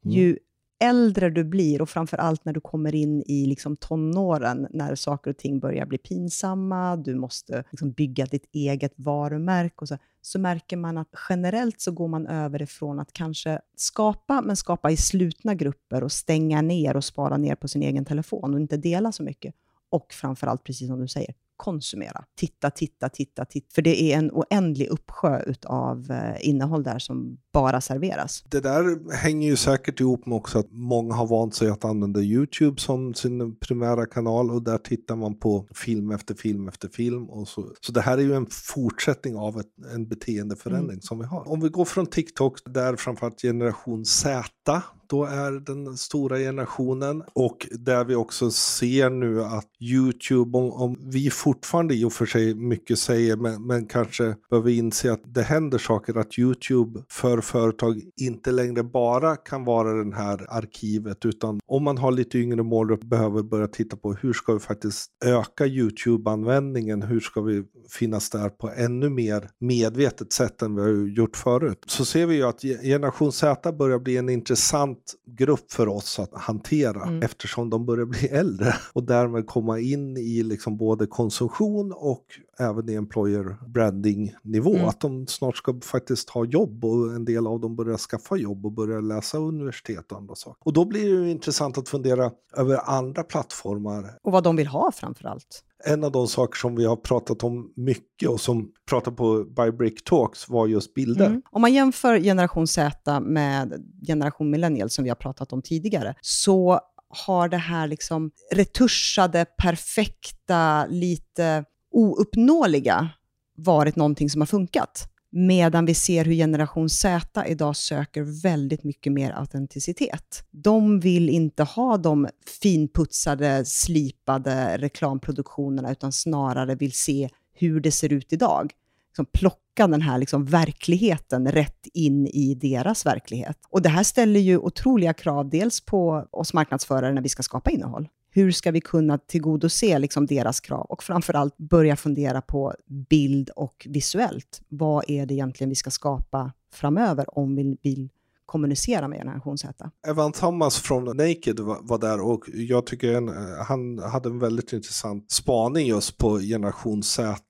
äldre 0.78 1.30
du 1.30 1.44
blir 1.44 1.82
och 1.82 1.88
framför 1.88 2.16
allt 2.16 2.44
när 2.44 2.52
du 2.52 2.60
kommer 2.60 2.94
in 2.94 3.22
i 3.26 3.46
liksom 3.46 3.76
tonåren, 3.76 4.66
när 4.70 4.94
saker 4.94 5.30
och 5.30 5.36
ting 5.36 5.60
börjar 5.60 5.86
bli 5.86 5.98
pinsamma, 5.98 6.96
du 6.96 7.14
måste 7.14 7.64
liksom 7.70 7.92
bygga 7.92 8.26
ditt 8.26 8.48
eget 8.52 8.92
varumärke 8.96 9.74
och 9.76 9.88
så, 9.88 9.98
så 10.20 10.38
märker 10.38 10.76
man 10.76 10.98
att 10.98 11.08
generellt 11.28 11.80
så 11.80 11.92
går 11.92 12.08
man 12.08 12.26
över 12.26 12.62
ifrån 12.62 13.00
att 13.00 13.12
kanske 13.12 13.60
skapa, 13.76 14.40
men 14.40 14.56
skapa 14.56 14.90
i 14.90 14.96
slutna 14.96 15.54
grupper 15.54 16.04
och 16.04 16.12
stänga 16.12 16.62
ner 16.62 16.96
och 16.96 17.04
spara 17.04 17.36
ner 17.36 17.54
på 17.54 17.68
sin 17.68 17.82
egen 17.82 18.04
telefon 18.04 18.54
och 18.54 18.60
inte 18.60 18.76
dela 18.76 19.12
så 19.12 19.22
mycket. 19.22 19.54
Och 19.90 20.12
framför 20.12 20.46
allt, 20.46 20.64
precis 20.64 20.88
som 20.88 21.00
du 21.00 21.08
säger, 21.08 21.34
konsumera. 21.57 22.25
Titta, 22.38 22.71
titta, 22.71 23.09
titta, 23.09 23.45
titta. 23.45 23.66
För 23.75 23.83
det 23.83 24.03
är 24.03 24.19
en 24.19 24.31
oändlig 24.31 24.88
uppsjö 24.88 25.42
av 25.66 26.11
eh, 26.11 26.49
innehåll 26.49 26.83
där 26.83 26.99
som 26.99 27.38
bara 27.53 27.81
serveras. 27.81 28.45
Det 28.49 28.61
där 28.61 29.12
hänger 29.12 29.49
ju 29.49 29.57
säkert 29.57 30.01
ihop 30.01 30.27
med 30.27 30.37
också 30.37 30.59
att 30.59 30.66
många 30.71 31.14
har 31.14 31.27
vant 31.27 31.55
sig 31.55 31.71
att 31.71 31.85
använda 31.85 32.21
YouTube 32.21 32.81
som 32.81 33.14
sin 33.14 33.57
primära 33.57 34.07
kanal 34.07 34.51
och 34.51 34.62
där 34.62 34.79
tittar 34.79 35.16
man 35.16 35.38
på 35.38 35.69
film 35.75 36.11
efter 36.11 36.35
film 36.35 36.69
efter 36.69 36.88
film. 36.88 37.31
Och 37.31 37.49
så. 37.49 37.73
så 37.81 37.92
det 37.92 38.01
här 38.01 38.19
är 38.19 38.23
ju 38.23 38.35
en 38.35 38.47
fortsättning 38.51 39.37
av 39.37 39.61
ett, 39.61 39.95
en 39.95 40.09
beteendeförändring 40.09 40.90
mm. 40.90 41.03
som 41.03 41.19
vi 41.19 41.25
har. 41.25 41.49
Om 41.49 41.61
vi 41.61 41.69
går 41.69 41.85
från 41.85 42.07
TikTok, 42.07 42.59
där 42.64 42.97
framförallt 42.97 43.42
generation 43.42 44.05
Z 44.05 44.83
då 45.09 45.25
är 45.25 45.53
den 45.53 45.97
stora 45.97 46.38
generationen. 46.38 47.23
Och 47.33 47.66
där 47.71 48.05
vi 48.05 48.14
också 48.14 48.51
ser 48.51 49.11
nu 49.11 49.45
att 49.45 49.69
YouTube, 49.81 50.59
om, 50.59 50.73
om 50.73 50.97
vi 51.11 51.31
fortfarande 51.31 51.95
i 51.95 52.05
och 52.05 52.12
för 52.12 52.27
sig 52.27 52.55
mycket 52.55 52.99
säger, 52.99 53.37
men, 53.37 53.66
men 53.66 53.87
kanske 53.87 54.35
behöver 54.51 54.71
inse 54.71 55.12
att 55.12 55.35
det 55.35 55.42
händer 55.42 55.79
saker, 55.79 56.19
att 56.19 56.38
YouTube 56.38 57.03
för 57.09 57.40
företag 57.40 58.01
inte 58.21 58.53
längre 58.53 58.83
bara 58.83 59.37
kan 59.37 59.64
vara 59.64 59.92
den 59.92 60.12
här 60.12 60.47
arkivet, 60.49 61.25
utan 61.25 61.61
om 61.66 61.85
man 61.85 61.99
har 61.99 62.12
lite 62.12 62.38
yngre 62.38 62.62
mål 62.62 62.99
behöver 63.05 63.42
börja 63.42 63.69
titta 63.69 63.97
på 63.97 64.12
hur 64.12 64.33
ska 64.33 64.53
vi 64.53 64.61
faktiskt 64.61 65.11
öka 65.25 65.66
YouTube-användningen, 65.66 67.03
hur 67.03 67.21
ska 67.21 67.40
vi 67.40 67.64
finnas 67.90 68.31
där 68.31 68.49
på 68.49 68.71
ännu 68.77 69.11
mer 69.11 69.51
medvetet 69.61 70.33
sätt 70.33 70.62
än 70.62 70.75
vi 70.75 70.83
har 70.83 70.88
gjort 71.16 71.37
förut. 71.37 71.85
Så 71.87 72.05
ser 72.05 72.27
vi 72.27 72.35
ju 72.35 72.42
att 72.42 72.61
generation 72.62 73.33
Z 73.33 73.73
börjar 73.73 73.99
bli 73.99 74.16
en 74.16 74.29
intressant 74.29 74.95
grupp 75.26 75.72
för 75.72 75.88
oss 75.88 76.18
att 76.18 76.35
hantera 76.35 77.02
mm. 77.02 77.22
eftersom 77.22 77.70
de 77.70 77.87
börjar 77.87 78.06
bli 78.06 78.28
äldre 78.30 78.74
och 78.92 79.02
därmed 79.02 79.46
komma 79.46 79.78
in 79.78 80.16
i 80.16 80.42
liksom 80.42 80.76
både 80.76 81.06
konsumtion 81.06 81.92
och 81.96 82.24
även 82.59 82.88
i 82.88 82.94
employer 82.94 83.56
branding 83.66 84.35
nivå. 84.42 84.74
Mm. 84.74 84.88
Att 84.88 85.00
de 85.00 85.26
snart 85.26 85.56
ska 85.56 85.80
faktiskt 85.80 86.30
ha 86.30 86.44
jobb 86.44 86.85
och 86.85 87.14
en 87.14 87.24
del 87.24 87.46
av 87.46 87.61
dem 87.61 87.76
börjar 87.76 87.96
skaffa 87.96 88.37
jobb 88.37 88.66
och 88.66 88.72
börja 88.72 89.00
läsa 89.00 89.38
universitet 89.38 90.12
och 90.12 90.18
andra 90.18 90.35
saker. 90.35 90.62
Och 90.64 90.72
då 90.72 90.85
blir 90.85 91.02
det 91.02 91.24
ju 91.24 91.30
intressant 91.30 91.78
att 91.78 91.88
fundera 91.88 92.30
över 92.56 92.80
andra 92.90 93.22
plattformar. 93.22 94.18
Och 94.22 94.32
vad 94.32 94.44
de 94.44 94.56
vill 94.56 94.66
ha 94.66 94.92
framför 94.92 95.28
allt. 95.28 95.62
En 95.87 96.05
av 96.05 96.12
de 96.12 96.29
saker 96.29 96.59
som 96.59 96.77
vi 96.77 96.85
har 96.85 96.96
pratat 96.96 97.44
om 97.44 97.72
mycket 97.77 98.29
och 98.29 98.40
som 98.40 98.72
pratade 98.90 99.16
på 99.16 99.44
By 99.44 99.70
Brick 99.70 100.05
Talks 100.05 100.49
var 100.49 100.66
just 100.66 100.94
bilder. 100.94 101.27
Mm. 101.27 101.42
Om 101.51 101.61
man 101.61 101.75
jämför 101.75 102.20
generation 102.20 102.66
Z 102.66 103.20
med 103.20 103.72
generation 104.07 104.51
millennial 104.51 104.90
som 104.90 105.05
vi 105.05 105.11
har 105.11 105.16
pratat 105.16 105.53
om 105.53 105.62
tidigare, 105.62 106.14
så 106.20 106.81
har 107.09 107.49
det 107.49 107.57
här 107.57 107.87
liksom 107.87 108.31
retuschade, 108.53 109.44
perfekta, 109.62 110.87
lite 110.87 111.64
ouppnåeliga 111.92 113.09
varit 113.57 113.96
någonting 113.96 114.31
som 114.31 114.40
har 114.40 114.46
funkat. 114.46 115.09
Medan 115.30 115.86
vi 115.86 115.94
ser 115.94 116.24
hur 116.24 116.32
generation 116.34 116.88
Z 116.88 117.44
idag 117.46 117.76
söker 117.76 118.42
väldigt 118.42 118.84
mycket 118.84 119.12
mer 119.12 119.30
autenticitet. 119.30 120.44
De 120.50 121.00
vill 121.00 121.28
inte 121.28 121.62
ha 121.62 121.96
de 121.96 122.28
finputsade, 122.62 123.64
slipade 123.64 124.76
reklamproduktionerna, 124.78 125.92
utan 125.92 126.12
snarare 126.12 126.74
vill 126.74 126.92
se 126.92 127.28
hur 127.52 127.80
det 127.80 127.92
ser 127.92 128.12
ut 128.12 128.32
idag. 128.32 128.72
Liksom 129.08 129.26
plocka 129.32 129.86
den 129.86 130.02
här 130.02 130.18
liksom 130.18 130.44
verkligheten 130.44 131.52
rätt 131.52 131.86
in 131.94 132.26
i 132.26 132.54
deras 132.54 133.06
verklighet. 133.06 133.58
Och 133.70 133.82
det 133.82 133.88
här 133.88 134.02
ställer 134.02 134.40
ju 134.40 134.58
otroliga 134.58 135.12
krav, 135.12 135.50
dels 135.50 135.80
på 135.80 136.26
oss 136.30 136.54
marknadsförare 136.54 137.12
när 137.12 137.22
vi 137.22 137.28
ska 137.28 137.42
skapa 137.42 137.70
innehåll, 137.70 138.08
hur 138.37 138.53
ska 138.53 138.70
vi 138.70 138.81
kunna 138.81 139.18
tillgodose 139.18 139.99
liksom 139.99 140.27
deras 140.27 140.61
krav? 140.61 140.87
Och 140.88 141.03
framförallt 141.03 141.57
börja 141.57 141.96
fundera 141.96 142.40
på 142.40 142.75
bild 143.11 143.51
och 143.51 143.87
visuellt. 143.90 144.61
Vad 144.68 145.05
är 145.09 145.27
det 145.27 145.35
egentligen 145.35 145.68
vi 145.68 145.75
ska 145.75 145.90
skapa 145.90 146.53
framöver 146.72 147.38
om 147.38 147.57
vi 147.57 147.79
vill 147.83 148.09
kommunicera 148.46 149.09
med 149.09 149.18
generation 149.18 149.59
Z. 149.59 149.90
Evan 150.07 150.33
Thomas 150.33 150.79
från 150.79 151.05
Naked 151.05 151.61
var, 151.61 151.79
var 151.83 151.99
där 151.99 152.20
och 152.20 152.44
jag 152.55 152.87
tycker 152.87 153.14
en, 153.14 153.29
han 153.66 153.99
hade 153.99 154.29
en 154.29 154.38
väldigt 154.38 154.72
intressant 154.72 155.31
spaning 155.31 155.87
just 155.87 156.18
på 156.18 156.38
generation 156.38 157.03
Z. 157.03 157.40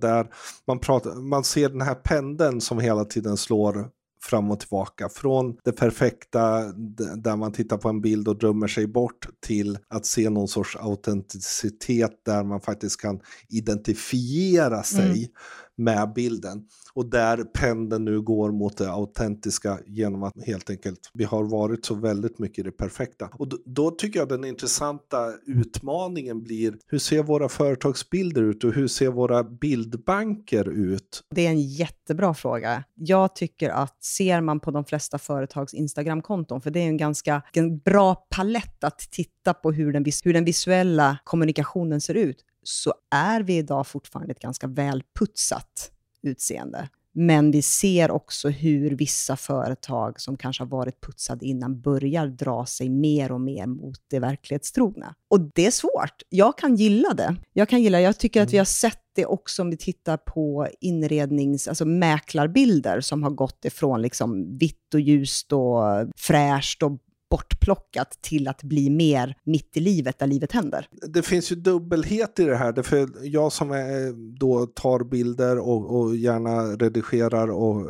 Där 0.00 0.26
man, 0.66 0.78
pratar, 0.78 1.14
man 1.14 1.44
ser 1.44 1.68
den 1.68 1.80
här 1.80 1.94
pendeln 1.94 2.60
som 2.60 2.78
hela 2.78 3.04
tiden 3.04 3.36
slår 3.36 3.88
fram 4.22 4.50
och 4.50 4.60
tillbaka. 4.60 5.08
Från 5.08 5.56
det 5.64 5.72
perfekta 5.72 6.72
där 7.16 7.36
man 7.36 7.52
tittar 7.52 7.76
på 7.76 7.88
en 7.88 8.00
bild 8.00 8.28
och 8.28 8.38
drömmer 8.38 8.68
sig 8.68 8.86
bort 8.86 9.28
till 9.46 9.78
att 9.88 10.06
se 10.06 10.30
någon 10.30 10.48
sorts 10.48 10.76
autenticitet 10.76 12.24
där 12.24 12.44
man 12.44 12.60
faktiskt 12.60 13.00
kan 13.00 13.20
identifiera 13.48 14.82
sig 14.82 15.06
mm 15.06 15.30
med 15.76 16.12
bilden 16.14 16.64
och 16.94 17.10
där 17.10 17.44
pendeln 17.44 18.04
nu 18.04 18.20
går 18.20 18.52
mot 18.52 18.76
det 18.76 18.90
autentiska 18.90 19.78
genom 19.86 20.22
att 20.22 20.32
helt 20.46 20.70
enkelt 20.70 21.10
vi 21.14 21.24
har 21.24 21.44
varit 21.44 21.84
så 21.84 21.94
väldigt 21.94 22.38
mycket 22.38 22.64
det 22.64 22.70
perfekta. 22.70 23.28
Och 23.32 23.48
då, 23.48 23.58
då, 23.64 23.90
tycker 23.90 24.18
jag 24.18 24.28
den 24.28 24.44
intressanta 24.44 25.32
utmaningen 25.46 26.42
blir 26.42 26.74
hur 26.86 26.98
ser 26.98 27.22
våra 27.22 27.48
företagsbilder 27.48 28.42
ut 28.42 28.64
och 28.64 28.72
hur 28.72 28.88
ser 28.88 29.08
våra 29.08 29.44
bildbanker 29.44 30.68
ut? 30.68 31.22
Det 31.34 31.46
är 31.46 31.50
en 31.50 31.60
jättebra 31.60 32.34
fråga. 32.34 32.84
Jag 32.94 33.34
tycker 33.34 33.70
att 33.70 34.04
ser 34.04 34.40
man 34.40 34.60
på 34.60 34.70
de 34.70 34.84
flesta 34.84 35.18
företags 35.18 35.74
Instagramkonton, 35.74 36.60
för 36.60 36.70
det 36.70 36.80
är 36.80 36.86
en 36.86 36.96
ganska 36.96 37.42
en 37.52 37.78
bra 37.78 38.14
palett 38.14 38.84
att 38.84 38.98
titta 38.98 39.54
på 39.54 39.72
hur 39.72 39.92
den, 39.92 40.04
hur 40.24 40.32
den 40.32 40.44
visuella 40.44 41.18
kommunikationen 41.24 42.00
ser 42.00 42.14
ut, 42.14 42.44
så 42.62 42.94
är 43.10 43.40
vi 43.40 43.56
idag 43.56 43.86
fortfarande 43.86 44.32
ett 44.32 44.40
ganska 44.40 44.66
välputsat 44.66 45.90
utseende. 46.22 46.88
Men 47.14 47.50
vi 47.50 47.62
ser 47.62 48.10
också 48.10 48.48
hur 48.48 48.90
vissa 48.90 49.36
företag 49.36 50.20
som 50.20 50.36
kanske 50.36 50.62
har 50.62 50.68
varit 50.68 51.00
putsade 51.00 51.46
innan 51.46 51.80
börjar 51.80 52.26
dra 52.26 52.66
sig 52.66 52.88
mer 52.88 53.32
och 53.32 53.40
mer 53.40 53.66
mot 53.66 53.98
det 54.10 54.18
verklighetstrogna. 54.18 55.14
Och 55.28 55.40
det 55.54 55.66
är 55.66 55.70
svårt. 55.70 56.22
Jag 56.28 56.58
kan 56.58 56.76
gilla 56.76 57.14
det. 57.14 57.36
Jag 57.52 57.68
kan 57.68 57.82
gilla 57.82 58.00
Jag 58.00 58.18
tycker 58.18 58.42
att 58.42 58.52
vi 58.52 58.58
har 58.58 58.64
sett 58.64 58.98
det 59.14 59.26
också 59.26 59.62
om 59.62 59.70
vi 59.70 59.76
tittar 59.76 60.16
på 60.16 60.68
inrednings, 60.80 61.68
alltså 61.68 61.84
mäklarbilder 61.84 63.00
som 63.00 63.22
har 63.22 63.30
gått 63.30 63.64
ifrån 63.64 64.02
liksom 64.02 64.58
vitt 64.58 64.94
och 64.94 65.00
ljust 65.00 65.52
och 65.52 65.82
fräscht 66.16 66.82
och 66.82 66.98
bortplockat 67.32 68.18
till 68.22 68.48
att 68.48 68.62
bli 68.62 68.90
mer 68.90 69.36
mitt 69.44 69.76
i 69.76 69.80
livet, 69.80 70.18
där 70.18 70.26
livet 70.26 70.52
händer. 70.52 70.88
Det 71.08 71.22
finns 71.22 71.52
ju 71.52 71.56
dubbelhet 71.56 72.40
i 72.40 72.44
det 72.44 72.56
här. 72.56 72.82
För 72.82 73.08
jag 73.22 73.52
som 73.52 73.70
är, 73.70 74.06
eh, 74.06 74.12
då 74.14 74.66
tar 74.66 75.04
bilder 75.04 75.58
och, 75.58 76.00
och 76.00 76.16
gärna 76.16 76.62
redigerar 76.62 77.48
och 77.50 77.80
eh, 77.80 77.86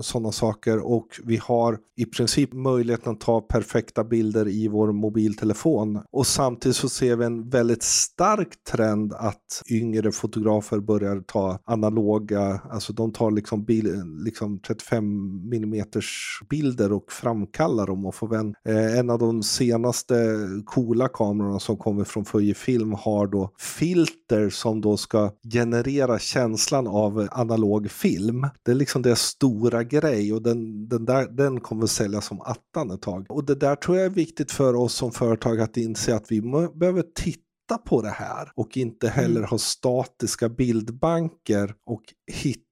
sådana 0.00 0.32
saker 0.32 0.78
och 0.78 1.06
vi 1.24 1.36
har 1.36 1.78
i 1.96 2.04
princip 2.04 2.52
möjligheten 2.52 3.12
att 3.12 3.20
ta 3.20 3.40
perfekta 3.40 4.04
bilder 4.04 4.48
i 4.48 4.68
vår 4.68 4.92
mobiltelefon. 4.92 6.00
Och 6.12 6.26
samtidigt 6.26 6.76
så 6.76 6.88
ser 6.88 7.16
vi 7.16 7.24
en 7.24 7.48
väldigt 7.48 7.82
stark 7.82 8.64
trend 8.72 9.12
att 9.12 9.62
yngre 9.70 10.12
fotografer 10.12 10.78
börjar 10.78 11.20
ta 11.20 11.58
analoga, 11.64 12.60
alltså 12.70 12.92
de 12.92 13.12
tar 13.12 13.30
liksom, 13.30 13.64
bil, 13.64 14.02
liksom 14.24 14.58
35 14.58 15.04
mm 15.52 15.84
bilder 16.50 16.92
och 16.92 17.12
framkallar 17.12 17.86
dem 17.86 18.06
och 18.06 18.14
får 18.14 18.28
vän. 18.28 18.54
Eh, 18.64 18.79
en 18.80 19.10
av 19.10 19.18
de 19.18 19.42
senaste 19.42 20.14
coola 20.66 21.08
kamerorna 21.08 21.60
som 21.60 21.76
kommer 21.76 22.04
från 22.04 22.24
Fujifilm 22.24 22.92
har 22.92 23.26
då 23.26 23.50
filter 23.58 24.50
som 24.50 24.80
då 24.80 24.96
ska 24.96 25.32
generera 25.52 26.18
känslan 26.18 26.86
av 26.86 27.28
analog 27.30 27.90
film. 27.90 28.46
Det 28.62 28.70
är 28.70 28.74
liksom 28.74 29.02
det 29.02 29.16
stora 29.16 29.84
grej 29.84 30.32
och 30.32 30.42
den, 30.42 30.88
den, 30.88 31.04
där, 31.04 31.26
den 31.26 31.60
kommer 31.60 31.86
säljas 31.86 32.26
som 32.26 32.40
attan 32.40 32.90
ett 32.90 33.02
tag. 33.02 33.26
Och 33.28 33.44
det 33.44 33.54
där 33.54 33.76
tror 33.76 33.96
jag 33.96 34.06
är 34.06 34.10
viktigt 34.10 34.52
för 34.52 34.74
oss 34.74 34.94
som 34.94 35.12
företag 35.12 35.60
att 35.60 35.76
inse 35.76 36.14
att 36.14 36.32
vi 36.32 36.40
behöver 36.74 37.04
titta 37.14 37.78
på 37.84 38.02
det 38.02 38.10
här 38.10 38.52
och 38.54 38.76
inte 38.76 39.08
heller 39.08 39.40
mm. 39.40 39.48
ha 39.50 39.58
statiska 39.58 40.48
bildbanker 40.48 41.74
och 41.86 42.02
hitta 42.32 42.69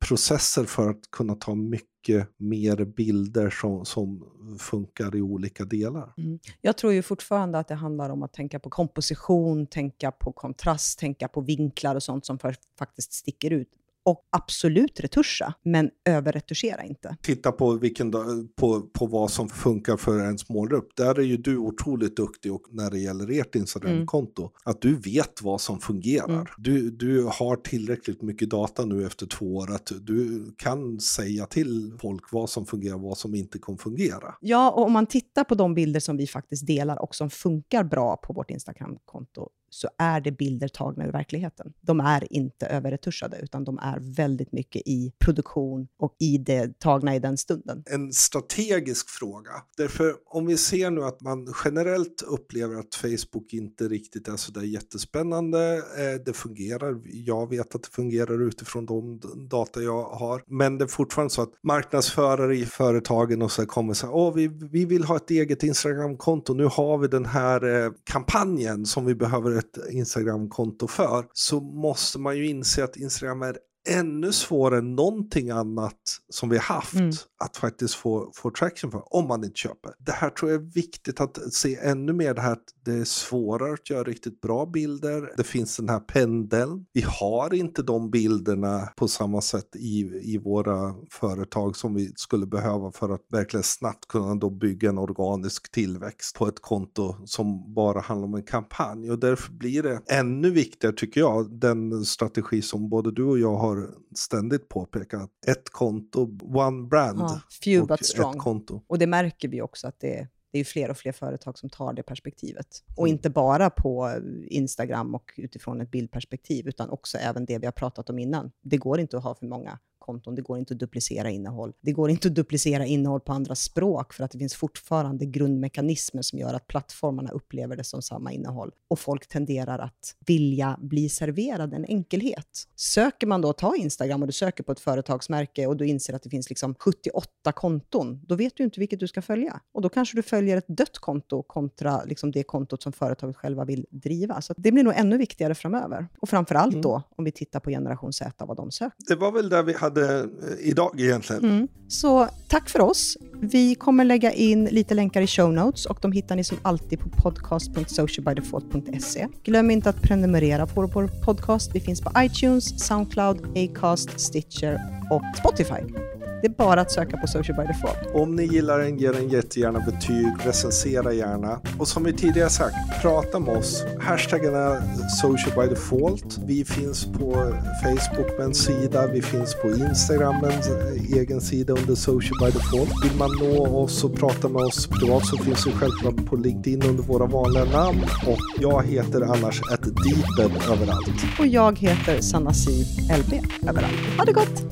processer 0.00 0.64
för 0.64 0.90
att 0.90 1.10
kunna 1.10 1.34
ta 1.34 1.54
mycket 1.54 1.88
mycket 2.08 2.28
mer 2.36 2.84
bilder 2.84 3.50
som, 3.50 3.84
som 3.84 4.24
funkar 4.58 5.16
i 5.16 5.22
olika 5.22 5.64
delar. 5.64 6.14
Mm. 6.16 6.38
Jag 6.60 6.78
tror 6.78 6.92
ju 6.92 7.02
fortfarande 7.02 7.58
att 7.58 7.68
det 7.68 7.74
handlar 7.74 8.10
om 8.10 8.22
att 8.22 8.32
tänka 8.32 8.58
på 8.58 8.70
komposition, 8.70 9.66
tänka 9.66 10.10
på 10.10 10.32
kontrast, 10.32 10.98
tänka 10.98 11.28
på 11.28 11.40
vinklar 11.40 11.94
och 11.94 12.02
sånt 12.02 12.26
som 12.26 12.38
för, 12.38 12.56
faktiskt 12.78 13.12
sticker 13.12 13.50
ut 13.50 13.68
och 14.08 14.28
absolut 14.30 15.00
retuscha, 15.00 15.54
men 15.64 15.90
överretuschera 16.04 16.84
inte. 16.84 17.16
Titta 17.22 17.52
på, 17.52 17.72
vilken, 17.72 18.10
på, 18.56 18.80
på 18.80 19.06
vad 19.06 19.30
som 19.30 19.48
funkar 19.48 19.96
för 19.96 20.20
ens 20.20 20.48
målgrupp. 20.48 20.88
Där 20.96 21.18
är 21.18 21.22
ju 21.22 21.36
du 21.36 21.56
otroligt 21.56 22.16
duktig 22.16 22.52
och 22.52 22.62
när 22.70 22.90
det 22.90 22.98
gäller 22.98 23.40
ert 23.40 23.54
Instagramkonto. 23.54 24.42
Mm. 24.42 24.52
Att 24.64 24.80
du 24.80 24.96
vet 24.96 25.42
vad 25.42 25.60
som 25.60 25.80
fungerar. 25.80 26.28
Mm. 26.28 26.46
Du, 26.58 26.90
du 26.90 27.24
har 27.24 27.56
tillräckligt 27.56 28.22
mycket 28.22 28.50
data 28.50 28.84
nu 28.84 29.06
efter 29.06 29.26
två 29.26 29.56
år 29.56 29.74
att 29.74 29.92
du 30.00 30.52
kan 30.58 31.00
säga 31.00 31.46
till 31.46 31.92
folk 32.00 32.32
vad 32.32 32.50
som 32.50 32.66
fungerar 32.66 32.94
och 32.94 33.00
vad 33.00 33.18
som 33.18 33.34
inte 33.34 33.58
kommer 33.58 33.78
fungera. 33.78 34.34
Ja, 34.40 34.70
och 34.70 34.84
om 34.84 34.92
man 34.92 35.06
tittar 35.06 35.44
på 35.44 35.54
de 35.54 35.74
bilder 35.74 36.00
som 36.00 36.16
vi 36.16 36.26
faktiskt 36.26 36.66
delar 36.66 37.02
och 37.02 37.14
som 37.14 37.30
funkar 37.30 37.84
bra 37.84 38.16
på 38.16 38.32
vårt 38.32 38.50
Instagramkonto 38.50 39.48
så 39.70 39.88
är 39.98 40.20
det 40.20 40.32
bilder 40.32 40.68
tagna 40.68 41.06
ur 41.06 41.12
verkligheten. 41.12 41.72
De 41.80 42.00
är 42.00 42.32
inte 42.32 42.66
överretuschade, 42.66 43.38
utan 43.42 43.64
de 43.64 43.78
är 43.78 43.98
väldigt 44.00 44.52
mycket 44.52 44.82
i 44.86 45.12
produktion 45.18 45.88
och 45.98 46.16
i 46.18 46.38
det 46.38 46.78
tagna 46.78 47.16
i 47.16 47.18
den 47.18 47.36
stunden. 47.36 47.82
En 47.86 48.12
strategisk 48.12 49.08
fråga. 49.08 49.50
Därför 49.76 50.14
om 50.26 50.46
vi 50.46 50.56
ser 50.56 50.90
nu 50.90 51.04
att 51.04 51.20
man 51.20 51.54
generellt 51.64 52.22
upplever 52.22 52.76
att 52.76 52.94
Facebook 52.94 53.52
inte 53.52 53.88
riktigt 53.88 54.28
är 54.28 54.36
så 54.36 54.52
där 54.52 54.62
jättespännande. 54.62 55.76
Eh, 55.76 56.22
det 56.24 56.32
fungerar. 56.32 57.00
Jag 57.04 57.50
vet 57.50 57.74
att 57.74 57.82
det 57.82 57.88
fungerar 57.88 58.42
utifrån 58.42 58.86
de 58.86 59.20
data 59.50 59.82
jag 59.82 60.04
har. 60.04 60.42
Men 60.46 60.78
det 60.78 60.84
är 60.84 60.88
fortfarande 60.88 61.34
så 61.34 61.42
att 61.42 61.52
marknadsförare 61.62 62.56
i 62.56 62.64
företagen 62.66 63.42
och 63.42 63.52
så 63.52 63.66
kommer 63.66 63.94
så 63.94 64.06
här, 64.06 64.14
Åh, 64.14 64.34
vi, 64.34 64.48
vi 64.48 64.84
vill 64.84 65.04
ha 65.04 65.16
ett 65.16 65.30
eget 65.30 65.62
Instagramkonto. 65.62 66.54
Nu 66.54 66.64
har 66.64 66.98
vi 66.98 67.08
den 67.08 67.26
här 67.26 67.84
eh, 67.84 67.92
kampanjen 68.04 68.86
som 68.86 69.04
vi 69.04 69.14
behöver 69.14 69.57
ett 69.58 69.78
Instagramkonto 69.90 70.88
för. 70.88 71.26
Så 71.32 71.60
måste 71.60 72.18
man 72.18 72.36
ju 72.36 72.46
inse 72.46 72.84
att 72.84 72.96
Instagram 72.96 73.42
är 73.42 73.58
ännu 73.88 74.32
svårare 74.32 74.78
än 74.78 74.94
någonting 74.94 75.50
annat 75.50 75.94
som 76.28 76.48
vi 76.48 76.56
har 76.56 76.74
haft 76.74 76.94
mm. 76.94 77.12
att 77.44 77.56
faktiskt 77.56 77.94
få, 77.94 78.30
få 78.34 78.50
traction 78.50 78.90
för, 78.90 79.14
om 79.16 79.28
man 79.28 79.44
inte 79.44 79.58
köper. 79.58 79.92
Det 79.98 80.12
här 80.12 80.30
tror 80.30 80.50
jag 80.50 80.60
är 80.60 80.72
viktigt 80.74 81.20
att 81.20 81.52
se 81.52 81.76
ännu 81.76 82.12
mer, 82.12 82.34
det 82.34 82.40
här 82.40 82.52
att 82.52 82.64
det 82.84 82.92
är 82.92 83.04
svårare 83.04 83.72
att 83.72 83.90
göra 83.90 84.02
riktigt 84.02 84.40
bra 84.40 84.66
bilder. 84.66 85.32
Det 85.36 85.44
finns 85.44 85.76
den 85.76 85.88
här 85.88 86.00
pendeln. 86.00 86.86
Vi 86.92 87.04
har 87.06 87.54
inte 87.54 87.82
de 87.82 88.10
bilderna 88.10 88.88
på 88.96 89.08
samma 89.08 89.40
sätt 89.40 89.76
i, 89.76 89.98
i 90.22 90.38
våra 90.38 90.94
företag 91.10 91.76
som 91.76 91.94
vi 91.94 92.12
skulle 92.16 92.46
behöva 92.46 92.92
för 92.92 93.08
att 93.08 93.20
verkligen 93.32 93.64
snabbt 93.64 94.08
kunna 94.08 94.34
då 94.34 94.50
bygga 94.50 94.88
en 94.88 94.98
organisk 94.98 95.72
tillväxt 95.72 96.36
på 96.36 96.48
ett 96.48 96.60
konto 96.60 97.16
som 97.24 97.74
bara 97.74 98.00
handlar 98.00 98.28
om 98.28 98.34
en 98.34 98.42
kampanj. 98.42 99.10
Och 99.10 99.18
därför 99.18 99.52
blir 99.52 99.82
det 99.82 100.00
ännu 100.06 100.50
viktigare, 100.50 100.94
tycker 100.96 101.20
jag, 101.20 101.60
den 101.60 102.04
strategi 102.04 102.62
som 102.62 102.88
både 102.88 103.12
du 103.12 103.24
och 103.24 103.38
jag 103.38 103.56
har 103.56 103.67
har 103.68 103.94
ständigt 104.16 104.68
påpekat. 104.68 105.30
Ett 105.46 105.70
konto, 105.70 106.38
one 106.42 106.88
brand. 106.88 107.20
Ja, 107.20 107.40
few 107.64 107.86
but 107.86 108.06
strong. 108.06 108.38
konto. 108.38 108.82
Och 108.86 108.98
det 108.98 109.06
märker 109.06 109.48
vi 109.48 109.62
också 109.62 109.88
att 109.88 110.00
det 110.00 110.18
är 110.18 110.28
det 110.50 110.58
är 110.58 110.64
fler 110.64 110.90
och 110.90 110.96
fler 110.96 111.12
företag 111.12 111.58
som 111.58 111.70
tar 111.70 111.92
det 111.92 112.02
perspektivet. 112.02 112.66
Och 112.96 113.06
mm. 113.06 113.16
inte 113.16 113.30
bara 113.30 113.70
på 113.70 114.20
Instagram 114.46 115.14
och 115.14 115.32
utifrån 115.36 115.80
ett 115.80 115.90
bildperspektiv, 115.90 116.68
utan 116.68 116.90
också 116.90 117.18
även 117.18 117.44
det 117.44 117.58
vi 117.58 117.66
har 117.66 117.72
pratat 117.72 118.10
om 118.10 118.18
innan. 118.18 118.50
Det 118.62 118.76
går 118.76 119.00
inte 119.00 119.16
att 119.16 119.22
ha 119.22 119.34
för 119.34 119.46
många 119.46 119.78
konton, 120.08 120.34
det 120.34 120.42
går 120.42 120.58
inte 120.58 120.74
att 120.74 120.80
duplicera 120.80 121.30
innehåll. 121.30 121.72
Det 121.80 121.92
går 121.92 122.10
inte 122.10 122.28
att 122.28 122.34
duplicera 122.34 122.86
innehåll 122.86 123.20
på 123.20 123.32
andra 123.32 123.54
språk 123.54 124.12
för 124.12 124.24
att 124.24 124.30
det 124.30 124.38
finns 124.38 124.54
fortfarande 124.54 125.26
grundmekanismer 125.26 126.22
som 126.22 126.38
gör 126.38 126.54
att 126.54 126.66
plattformarna 126.66 127.30
upplever 127.30 127.76
det 127.76 127.84
som 127.84 128.02
samma 128.02 128.32
innehåll. 128.32 128.70
Och 128.88 128.98
folk 128.98 129.28
tenderar 129.28 129.78
att 129.78 130.14
vilja 130.26 130.78
bli 130.80 131.08
serverad 131.08 131.74
en 131.74 131.84
enkelhet. 131.84 132.68
Söker 132.76 133.26
man 133.26 133.40
då, 133.40 133.52
ta 133.52 133.76
Instagram 133.76 134.22
och 134.22 134.26
du 134.26 134.32
söker 134.32 134.64
på 134.64 134.72
ett 134.72 134.80
företagsmärke 134.80 135.66
och 135.66 135.76
du 135.76 135.86
inser 135.86 136.14
att 136.14 136.22
det 136.22 136.30
finns 136.30 136.48
liksom 136.48 136.74
78 136.74 137.52
konton, 137.54 138.20
då 138.26 138.34
vet 138.34 138.56
du 138.56 138.64
inte 138.64 138.80
vilket 138.80 139.00
du 139.00 139.08
ska 139.08 139.22
följa. 139.22 139.60
Och 139.72 139.82
då 139.82 139.88
kanske 139.88 140.16
du 140.16 140.22
följer 140.22 140.56
ett 140.56 140.68
dött 140.68 140.98
konto 140.98 141.42
kontra 141.42 142.04
liksom 142.04 142.30
det 142.30 142.42
kontot 142.42 142.82
som 142.82 142.92
företaget 142.92 143.36
själva 143.36 143.64
vill 143.64 143.86
driva. 143.90 144.40
Så 144.40 144.54
det 144.56 144.72
blir 144.72 144.84
nog 144.84 144.94
ännu 144.96 145.16
viktigare 145.16 145.54
framöver. 145.54 146.08
Och 146.20 146.28
framför 146.28 146.54
allt 146.54 146.74
mm. 146.74 146.82
då, 146.82 147.02
om 147.16 147.24
vi 147.24 147.32
tittar 147.32 147.60
på 147.60 147.70
generation 147.70 148.12
Z, 148.12 148.44
vad 148.46 148.56
de 148.56 148.70
söker. 148.70 148.96
Det 149.08 149.14
var 149.14 149.32
väl 149.32 149.48
där 149.48 149.62
vi 149.62 149.72
hade 149.72 149.97
hade 150.06 150.18
eh, 150.18 150.24
idag 150.60 151.00
egentligen. 151.00 151.44
Mm. 151.44 151.68
Så 151.88 152.28
tack 152.48 152.68
för 152.68 152.80
oss. 152.80 153.16
Vi 153.40 153.74
kommer 153.74 154.04
lägga 154.04 154.32
in 154.32 154.64
lite 154.64 154.94
länkar 154.94 155.20
i 155.20 155.26
show 155.26 155.52
notes 155.52 155.86
och 155.86 155.98
de 156.02 156.12
hittar 156.12 156.36
ni 156.36 156.44
som 156.44 156.58
alltid 156.62 157.00
på 157.00 157.08
podcast.socialbydefault.se. 157.08 159.28
Glöm 159.44 159.70
inte 159.70 159.90
att 159.90 160.02
prenumerera 160.02 160.66
på 160.66 160.86
vår 160.86 161.24
podcast. 161.24 161.70
Vi 161.74 161.80
finns 161.80 162.00
på 162.00 162.12
iTunes, 162.18 162.86
Soundcloud, 162.86 163.56
Acast, 163.56 164.20
Stitcher 164.20 164.80
och 165.10 165.22
Spotify. 165.38 166.07
Det 166.42 166.46
är 166.46 166.50
bara 166.50 166.80
att 166.80 166.90
söka 166.90 167.16
på 167.16 167.26
Social 167.26 167.56
by 167.56 167.64
Default. 167.64 168.14
Om 168.14 168.36
ni 168.36 168.44
gillar 168.44 168.78
den, 168.78 168.98
ge 168.98 169.12
den 169.12 169.28
jättegärna 169.28 169.80
betyg, 169.80 170.26
recensera 170.38 171.12
gärna. 171.12 171.60
Och 171.78 171.88
som 171.88 172.04
vi 172.04 172.12
tidigare 172.12 172.50
sagt, 172.50 172.74
prata 173.02 173.38
med 173.38 173.56
oss. 173.56 173.84
Hashtaggen 174.00 174.54
är 174.54 174.80
Social 175.20 175.52
by 175.56 175.74
Default. 175.74 176.38
Vi 176.46 176.64
finns 176.64 177.04
på 177.04 177.54
Facebook 177.82 178.38
med 178.38 178.46
en 178.46 178.54
sida, 178.54 179.06
vi 179.06 179.22
finns 179.22 179.54
på 179.54 179.68
Instagram 179.68 180.34
med 180.42 180.50
en 180.50 181.18
egen 181.18 181.40
sida 181.40 181.72
under 181.72 181.94
Social 181.94 182.38
by 182.40 182.58
Default. 182.58 182.90
Vill 183.04 183.18
man 183.18 183.30
nå 183.40 183.66
oss 183.66 184.04
och 184.04 184.14
prata 184.14 184.48
med 184.48 184.62
oss 184.62 184.86
privat 184.86 185.26
så 185.26 185.36
finns 185.36 185.66
vi 185.66 185.72
självklart 185.72 186.26
på 186.26 186.36
LinkedIn 186.36 186.82
under 186.82 187.02
våra 187.02 187.26
vanliga 187.26 187.64
namn. 187.64 188.02
Och 188.26 188.38
jag 188.60 188.86
heter 188.86 189.22
annars 189.22 189.60
ett 189.72 189.82
Deeped 189.82 190.70
överallt. 190.70 191.38
Och 191.38 191.46
jag 191.46 191.78
heter 191.78 192.20
Sanna 192.20 192.52
Siv 192.52 192.86
LB 193.18 193.32
överallt. 193.68 194.18
Ha 194.18 194.24
det 194.24 194.32
gott! 194.32 194.62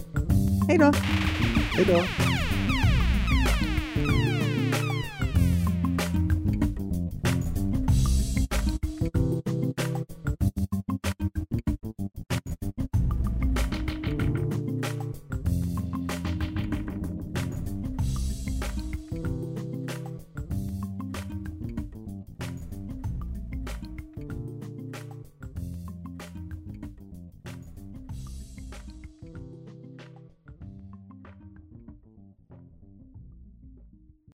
Hej 0.68 0.78
då! 0.78 0.92
Hej 1.76 1.84
då! 1.84 2.35